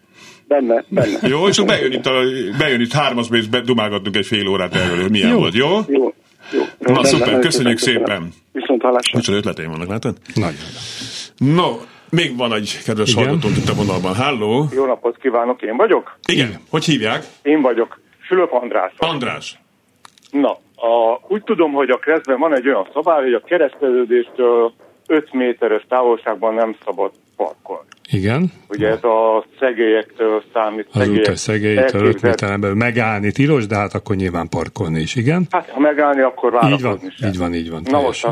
[0.47, 1.27] Benne, benne.
[1.33, 2.11] Jó, és bejön itt, a,
[2.57, 5.37] bejön itt hármasba, és dumálgatunk egy fél órát erről, hogy milyen jó.
[5.37, 5.67] volt, jó?
[5.87, 6.13] Jó.
[6.51, 6.61] Jó.
[6.79, 8.29] Na, benne, szuper, köszönjük szépen.
[8.51, 9.17] Viszont hallásra.
[9.17, 10.17] Micsoda ötleteim vannak, látod?
[10.35, 10.59] Nagyon.
[11.37, 11.77] No,
[12.09, 14.15] még van egy kedves hallgatónk itt a vonalban.
[14.15, 14.65] Halló!
[14.75, 16.17] Jó napot kívánok, én vagyok?
[16.27, 16.47] Igen.
[16.47, 16.59] Igen.
[16.69, 17.23] Hogy hívják?
[17.41, 17.99] Én vagyok.
[18.27, 18.93] Fülöp András.
[18.97, 19.59] András.
[20.31, 24.73] Na, a, úgy tudom, hogy a keresztben van egy olyan szabály, hogy a keresztelődéstől
[25.07, 27.87] 5 méteres távolságban nem szabad parkolni.
[28.11, 28.51] Igen.
[28.69, 30.87] Ugye ez a szegélyektől számít.
[30.91, 35.47] Az utas szegélytől 5 méteren belül megállni tilos, de hát akkor nyilván parkolni is, igen?
[35.51, 37.29] Hát ha megállni, akkor várakozni így van, sem.
[37.29, 37.81] Így van, így van.
[37.85, 38.27] Na most,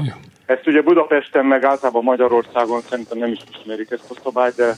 [0.45, 4.73] ezt ugye Budapesten, meg általában Magyarországon szerintem nem is ismerik ezt a szabályt, de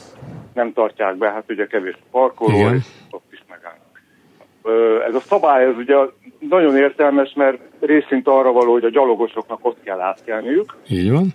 [0.54, 4.02] nem tartják be, hát ugye kevés parkoló, és ott is megállnak.
[5.08, 5.96] ez a szabály, ez ugye
[6.40, 10.76] nagyon értelmes, mert részint arra való, hogy a gyalogosoknak ott kell átkelniük.
[10.88, 11.32] Így van.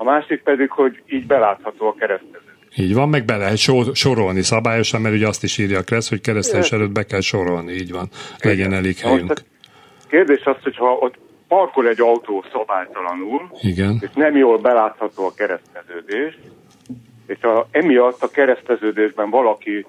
[0.00, 2.56] A másik pedig, hogy így belátható a keresztező.
[2.76, 6.08] Így van, meg be lehet sor- sorolni szabályosan, mert ugye azt is írja a Kressz,
[6.08, 8.08] hogy keresztelés előtt be kell sorolni, így van.
[8.42, 9.32] Legyen elég helyünk.
[10.08, 11.14] Kérdés az, hogy ha ott
[11.48, 13.98] parkol egy autó szabálytalanul, Igen.
[14.00, 16.38] és nem jól belátható a kereszteződés,
[17.26, 19.86] és a, emiatt a kereszteződésben valaki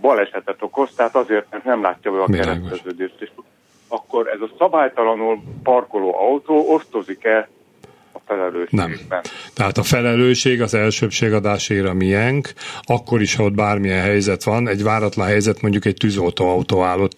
[0.00, 2.54] balesetet okoz, tehát azért, mert nem látja be a Világos.
[2.54, 3.30] kereszteződést, és
[3.88, 7.48] akkor ez a szabálytalanul parkoló autó osztozik-e
[8.12, 8.90] a felelősségben?
[9.08, 9.22] Nem.
[9.54, 14.82] Tehát a felelősség, az elsőbségadásért a miénk, akkor is, ha ott bármilyen helyzet van, egy
[14.82, 17.12] váratlan helyzet, mondjuk egy tűzoltóautó állott,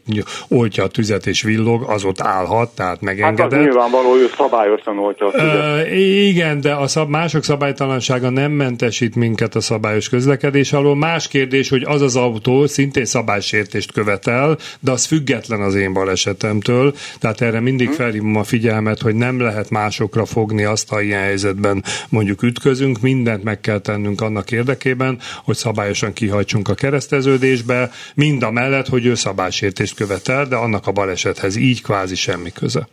[0.49, 3.61] oltja a tüzet és villog, az ott állhat, tehát Hát az megengedett.
[3.61, 5.55] nyilvánvaló, hogy ő szabályosan oltja a tüzet.
[5.55, 10.97] Ö, igen, de a szab- mások szabálytalansága nem mentesít minket a szabályos közlekedés alól.
[10.97, 16.95] Más kérdés, hogy az az autó szintén szabálysértést követel, de az független az én balesetemtől.
[17.19, 21.85] Tehát erre mindig felhívom a figyelmet, hogy nem lehet másokra fogni azt, ha ilyen helyzetben
[22.09, 23.01] mondjuk ütközünk.
[23.01, 29.07] Mindent meg kell tennünk annak érdekében, hogy szabályosan kihajtsunk a kereszteződésbe, mind a mellett, hogy
[29.07, 32.89] ő szabálysértést követel, de annak a balesethez így kvázi semmi köze.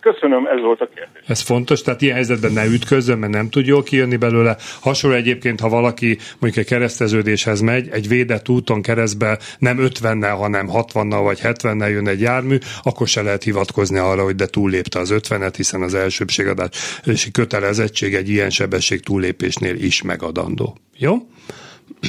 [0.00, 1.22] Köszönöm, ez volt a kérdés.
[1.26, 4.56] Ez fontos, tehát ilyen helyzetben ne ütközzön, mert nem tud jól kijönni belőle.
[4.80, 10.68] Hasonló egyébként, ha valaki mondjuk egy kereszteződéshez megy, egy védett úton keresztbe nem 50-nel, hanem
[10.72, 15.14] 60-nal vagy 70-nel jön egy jármű, akkor se lehet hivatkozni arra, hogy de túllépte az
[15.14, 20.76] 50-et, hiszen az elsőbségadási kötelezettség egy ilyen sebesség túllépésnél is megadandó.
[20.96, 21.14] Jó?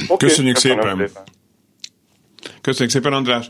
[0.08, 1.10] Oké, Köszönjük köszönöm szépen.
[2.60, 3.48] Köszönjük szépen, András.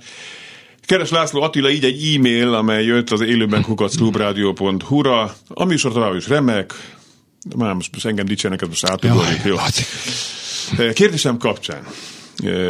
[0.86, 5.34] Keres László Attila, így egy e-mail, amely jött az élőben kukacklubrádió.hu-ra.
[5.48, 6.72] A műsor tovább is remek.
[7.56, 9.44] Már most, most engem dicsérnek, ez most átugorjuk.
[9.44, 9.56] Jó.
[10.92, 11.86] Kérdésem kapcsán.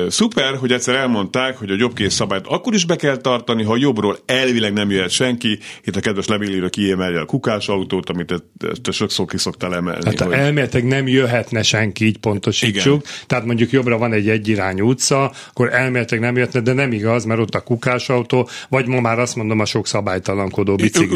[0.08, 4.18] Szuper, hogy egyszer elmondták, hogy a jobbkész szabályt akkor is be kell tartani, ha jobbról
[4.26, 5.58] elvileg nem jöhet senki.
[5.84, 8.42] Itt a kedves levélíró kiemelje a kukás autót, amit
[8.82, 10.04] te, sokszor ki szoktál emelni.
[10.04, 10.32] Hát hogy...
[10.32, 13.00] elméletileg nem jöhetne senki, így pontosítsuk.
[13.00, 13.26] Igen.
[13.26, 17.40] Tehát mondjuk jobbra van egy egyirányú utca, akkor elméletileg nem jöhetne, de nem igaz, mert
[17.40, 21.10] ott a kukásautó, vagy ma már azt mondom a sok szabálytalankodó biciklis.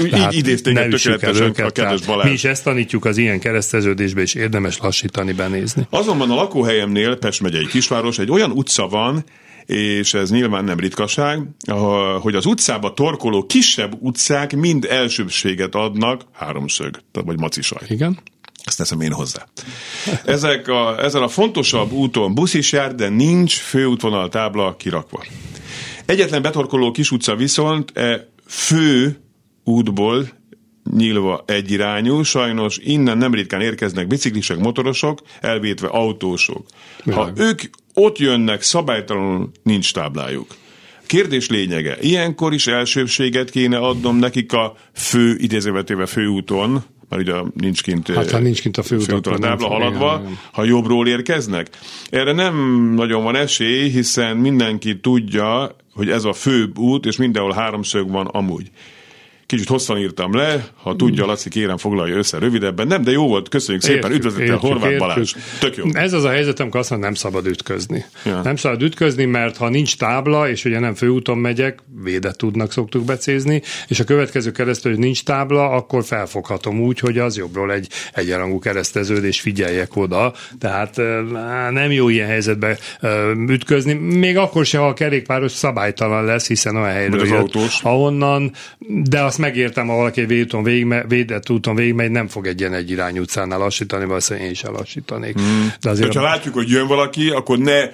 [0.00, 2.26] így idézték ne tökéletesen őket, a kedves Balázs.
[2.26, 5.86] Mi is ezt tanítjuk az ilyen kereszteződésbe, és érdemes lassítani, benézni.
[5.90, 9.24] Azonban a lakóhelyemnél, Pest egy kisváros, egy olyan utca van,
[9.66, 11.42] és ez nyilván nem ritkaság,
[12.20, 17.82] hogy az utcába torkoló kisebb utcák mind elsőbséget adnak, háromszög, vagy macisaj.
[17.88, 18.18] Igen?
[18.64, 19.46] Ezt teszem én hozzá.
[20.24, 25.24] Ezek a, ezen a fontosabb úton busz is jár, de nincs főútvonal tábla kirakva.
[26.06, 29.20] Egyetlen betorkoló kis utca viszont e fő
[29.64, 30.28] útból
[30.96, 36.66] nyílva egyirányú, sajnos innen nem ritkán érkeznek biciklisek, motorosok, elvétve autósok.
[37.10, 37.60] Ha ők
[37.94, 40.46] ott jönnek, szabálytalanul nincs táblájuk.
[41.06, 47.82] Kérdés lényege, ilyenkor is elsőbséget kéne adnom nekik a fő, idézővetéve főúton, mert ugye nincs
[47.82, 50.38] kint, Hát, ha nincs kint a főút, főúton a tábla haladva, igen, igen.
[50.52, 51.68] ha jobbról érkeznek.
[52.10, 52.56] Erre nem
[52.94, 58.26] nagyon van esély, hiszen mindenki tudja, hogy ez a fő út, és mindenhol háromszög van
[58.26, 58.70] amúgy.
[59.48, 62.86] Kicsit hosszan írtam le, ha tudja, Laci, kérem foglalja össze rövidebben.
[62.86, 65.34] Nem, de jó volt, köszönjük szépen, üdvözlettel Horváth Balázs.
[65.60, 65.84] Tök jó.
[65.92, 68.04] Ez az a helyzet, amikor azt mondom, nem szabad ütközni.
[68.24, 68.40] Ja.
[68.42, 73.04] Nem szabad ütközni, mert ha nincs tábla, és ugye nem főúton megyek, védett útnak szoktuk
[73.04, 77.88] becézni, és a következő keresztül, hogy nincs tábla, akkor felfoghatom úgy, hogy az jobbról egy
[78.12, 80.32] egyenrangú kereszteződés, figyeljek oda.
[80.58, 81.16] Tehát eh,
[81.70, 82.78] nem jó ilyen helyzetbe
[83.48, 88.52] ütközni, még akkor sem, ha a kerékpáros szabálytalan lesz, hiszen olyan helyről jött, ahonnan,
[88.86, 92.74] de azt megértem, ha valaki egy védúton végigme, védett úton végigmegy, nem fog egy ilyen
[92.74, 95.34] egyirányú utcánál lassítani, valószínűleg én is lassítanék.
[95.34, 95.72] Hmm.
[95.80, 97.88] De azért Ha látjuk, hogy jön valaki, akkor ne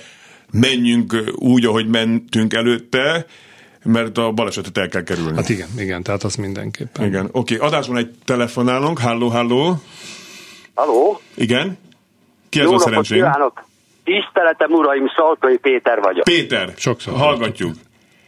[0.53, 3.27] menjünk úgy, ahogy mentünk előtte,
[3.85, 5.37] mert a balesetet el kell kerülni.
[5.37, 7.07] Hát igen, igen, tehát az mindenképpen.
[7.07, 7.55] Igen, oké.
[7.55, 7.69] Okay.
[7.69, 8.99] Adásban egy telefonálunk.
[8.99, 9.75] Halló, halló.
[10.75, 11.21] Haló?
[11.35, 11.79] Igen?
[12.49, 13.17] Ki ez Jó a napot szerencsém?
[13.17, 13.65] kívánok!
[14.05, 16.25] Tiszteletem, uraim, Szalkai Péter vagyok.
[16.25, 17.75] Péter, Sokszor hallgatjuk.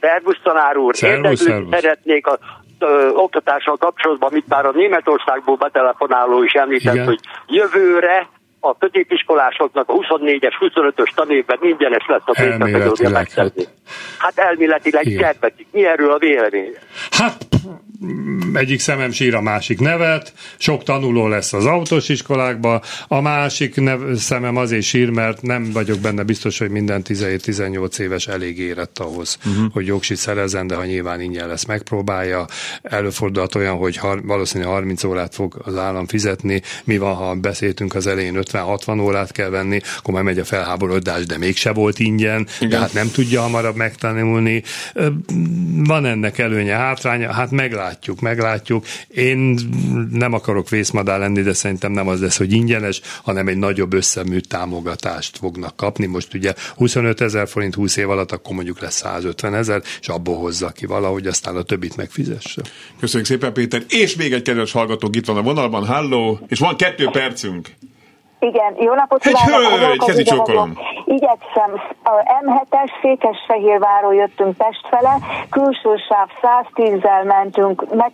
[0.01, 0.97] Szervusz, tanár úr!
[0.97, 1.81] Szervusz, szervusz.
[1.81, 2.39] szeretnék a
[2.79, 7.07] ö, oktatással kapcsolatban, amit már a Németországból betelefonáló is említett, Igen.
[7.07, 8.29] hogy jövőre
[8.61, 13.65] a középiskolásoknak a 24-es, 25-ös tanévben ingyenes lesz a Elméletileg, pénzpedagógia megszerzni.
[14.19, 15.23] Hát elméletileg Igen.
[15.23, 15.67] kedvetik.
[15.71, 16.73] Mi erről a vélemény?
[17.11, 17.47] Hát
[18.55, 24.15] egyik szemem sír, a másik nevet, sok tanuló lesz az autós iskolákba, a másik nev,
[24.15, 29.39] szemem azért sír, mert nem vagyok benne biztos, hogy minden 17-18 éves elég érett ahhoz,
[29.47, 29.73] uh-huh.
[29.73, 32.47] hogy jogsit szerezzen, de ha nyilván ingyen lesz, megpróbálja.
[32.83, 37.95] Előfordulhat olyan, hogy har- valószínűleg 30 órát fog az állam fizetni, mi van, ha beszéltünk
[37.95, 42.47] az elején 50-60 órát kell venni, akkor majd megy a felháborodás, de mégse volt ingyen,
[42.57, 42.69] Igen.
[42.69, 44.63] de hát nem tudja hamarabb megtanulni.
[45.85, 47.86] Van ennek előnye, hátránya, hát meglátjuk,
[48.21, 48.85] meglátjuk.
[49.09, 49.59] Én
[50.11, 54.39] nem akarok vészmadár lenni, de szerintem nem az lesz, hogy ingyenes, hanem egy nagyobb összemű
[54.39, 56.07] támogatást fognak kapni.
[56.07, 60.37] Most ugye 25 ezer forint 20 év alatt, akkor mondjuk lesz 150 ezer, és abból
[60.37, 62.63] hozza ki valahogy, aztán a többit megfizesse.
[63.01, 63.83] Köszönjük szépen, Péter.
[63.89, 67.69] És még egy kedves hallgató itt van a vonalban, halló, és van kettő percünk.
[68.41, 69.83] Igen, jó napot kívánok!
[69.93, 70.79] Egy hölgy, csókolom.
[71.17, 72.11] Igyekszem, a
[72.45, 75.17] M7-es Székesfehérváról jöttünk Pest fele,
[75.51, 78.13] külső sáv 110-zel mentünk, meg,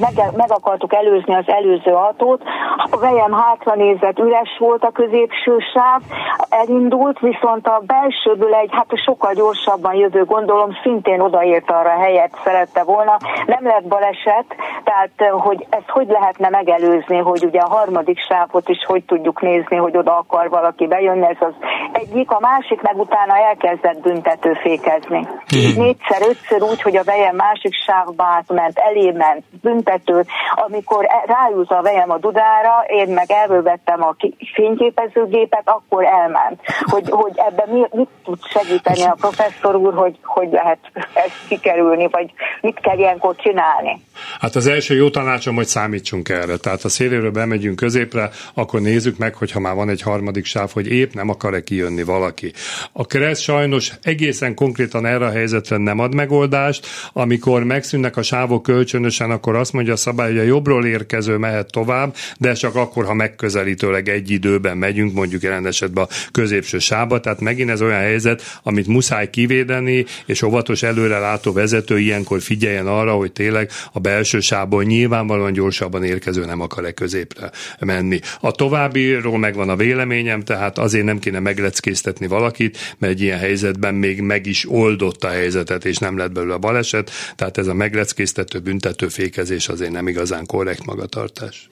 [0.00, 2.42] meg, meg akartuk előzni az előző autót,
[2.90, 6.00] a vejem hátra nézett, üres volt a középső sáv,
[6.48, 12.40] elindult, viszont a belsőből egy, hát sokkal gyorsabban jövő gondolom szintén odaért arra a helyet,
[12.44, 13.16] szerette volna.
[13.46, 14.46] Nem lett baleset,
[14.84, 19.76] tehát hogy ezt hogy lehetne megelőzni, hogy ugye a harmadik sávot is hogy tudjuk nézni,
[19.76, 21.54] hogy oda akar valaki bejönni, ez az
[21.92, 25.28] egyik, a másik meg utána elkezdett büntető fékezni.
[25.46, 25.82] Hmm.
[25.82, 30.24] Négyszer, ötször úgy, hogy a vejem másik sávba átment, elé ment, büntető,
[30.54, 34.16] amikor e- rájúz a vejem a dudára, én meg elvővettem a
[34.54, 36.60] fényképezőgépet, akkor elment.
[36.80, 40.78] Hogy, hogy ebben mi, mit tud segíteni a professzor úr, hogy, hogy lehet
[41.14, 44.02] ezt kikerülni, vagy mit kell ilyenkor csinálni?
[44.40, 46.56] Hát az első jó tanácsom, hogy számítsunk erre.
[46.56, 50.92] Tehát ha széléről bemegyünk középre, akkor nézzük meg, hogyha már van egy harmadik sáv, hogy
[50.92, 52.52] épp nem akar-e kijönni valaki.
[52.92, 56.86] A kereszt sajnos egészen konkrétan erre a helyzetre nem ad megoldást.
[57.12, 61.70] Amikor megszűnnek a sávok kölcsönösen, akkor azt mondja a szabály, hogy a jobbról érkező mehet
[61.72, 67.20] tovább, de csak akkor, ha megközelítőleg egy időben megyünk, mondjuk jelen esetben a középső sávba.
[67.20, 73.12] Tehát megint ez olyan helyzet, amit muszáj kivédeni, és óvatos előrelátó vezető ilyenkor figyeljen arra,
[73.12, 77.50] hogy tényleg a belső sávból nyilvánvalóan gyorsabban érkező nem akar-e középre
[77.80, 78.20] menni.
[78.40, 81.38] A továbbiról megvan a véleményem, tehát azért nem kéne
[82.04, 86.32] megleckéztetni valakit, mert egy ilyen helyzetben még meg is oldott a helyzetet, és nem lett
[86.32, 91.68] belőle baleset, tehát ez a megleckéztető, büntető fékezés azért nem igazán korrekt magatartás.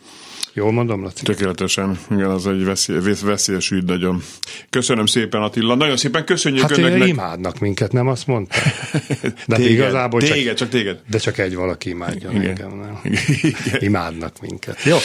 [0.57, 1.23] Jól mondom, Laci?
[1.25, 1.99] Tökéletesen.
[2.11, 4.23] Igen, az egy veszély, veszélyes ügy nagyon.
[4.71, 5.75] Köszönöm szépen, Attila.
[5.75, 7.09] Nagyon szépen köszönjük hát önöknek.
[7.09, 8.57] imádnak minket, nem azt mondta?
[9.47, 11.01] De téged, igazából csak, téged, csak téged.
[11.11, 12.47] De csak egy valaki imádja igen.
[12.47, 13.01] engem, nem?
[13.43, 13.81] Igen.
[13.81, 14.83] Imádnak minket.
[14.83, 14.97] Jó.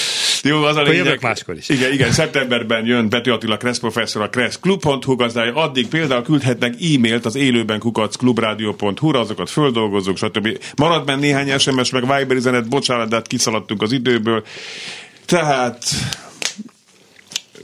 [0.43, 1.21] Jó, az a lényeg.
[1.21, 1.69] máskor is.
[1.69, 5.55] Igen, igen, szeptemberben jön Pető Attila Kressz professzor a kresszklub.hu gazdája.
[5.55, 10.59] Addig például küldhetnek e-mailt az élőben kukac klubradio.hu-ra, azokat földolgozzuk, stb.
[10.75, 14.43] Marad benne néhány SMS, meg Viber üzenet, bocsánat, de hát kiszaladtunk az időből.
[15.32, 15.86] Tehát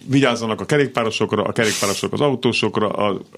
[0.05, 2.89] vigyázzanak a kerékpárosokra, a kerékpárosok az autósokra,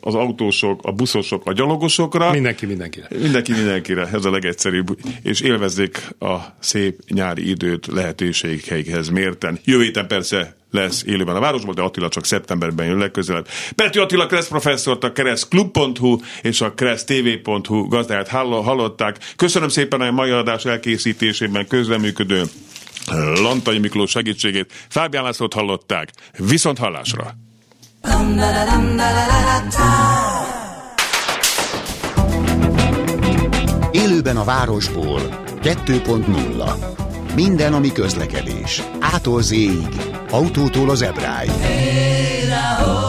[0.01, 2.31] az autósok, a buszosok a gyalogosokra.
[2.31, 3.07] Mindenki mindenkire.
[3.21, 4.97] Mindenki mindenkire, ez a legegyszerűbb.
[5.23, 9.59] És élvezzék a szép nyári időt lehetőségeikhez mérten.
[9.63, 13.47] Jövő héten persze lesz élőben a városból, de Attila csak szeptemberben jön legközelebb.
[13.75, 19.17] Pető Attila Kressz professzort a keresztklub.hu és a keresztv.hu gazdáját hallották.
[19.35, 22.43] Köszönöm szépen a mai adás elkészítésében közleműködő
[23.41, 24.71] Lantai Miklós segítségét.
[24.89, 26.09] Fábián Lászlót hallották.
[26.37, 27.35] Viszont hallásra!
[33.91, 36.73] Élőben a városból 2.0
[37.35, 38.81] Minden, ami közlekedés.
[38.99, 39.53] Ától z
[40.29, 41.49] autótól az ebráig.
[41.49, 43.08] Hey,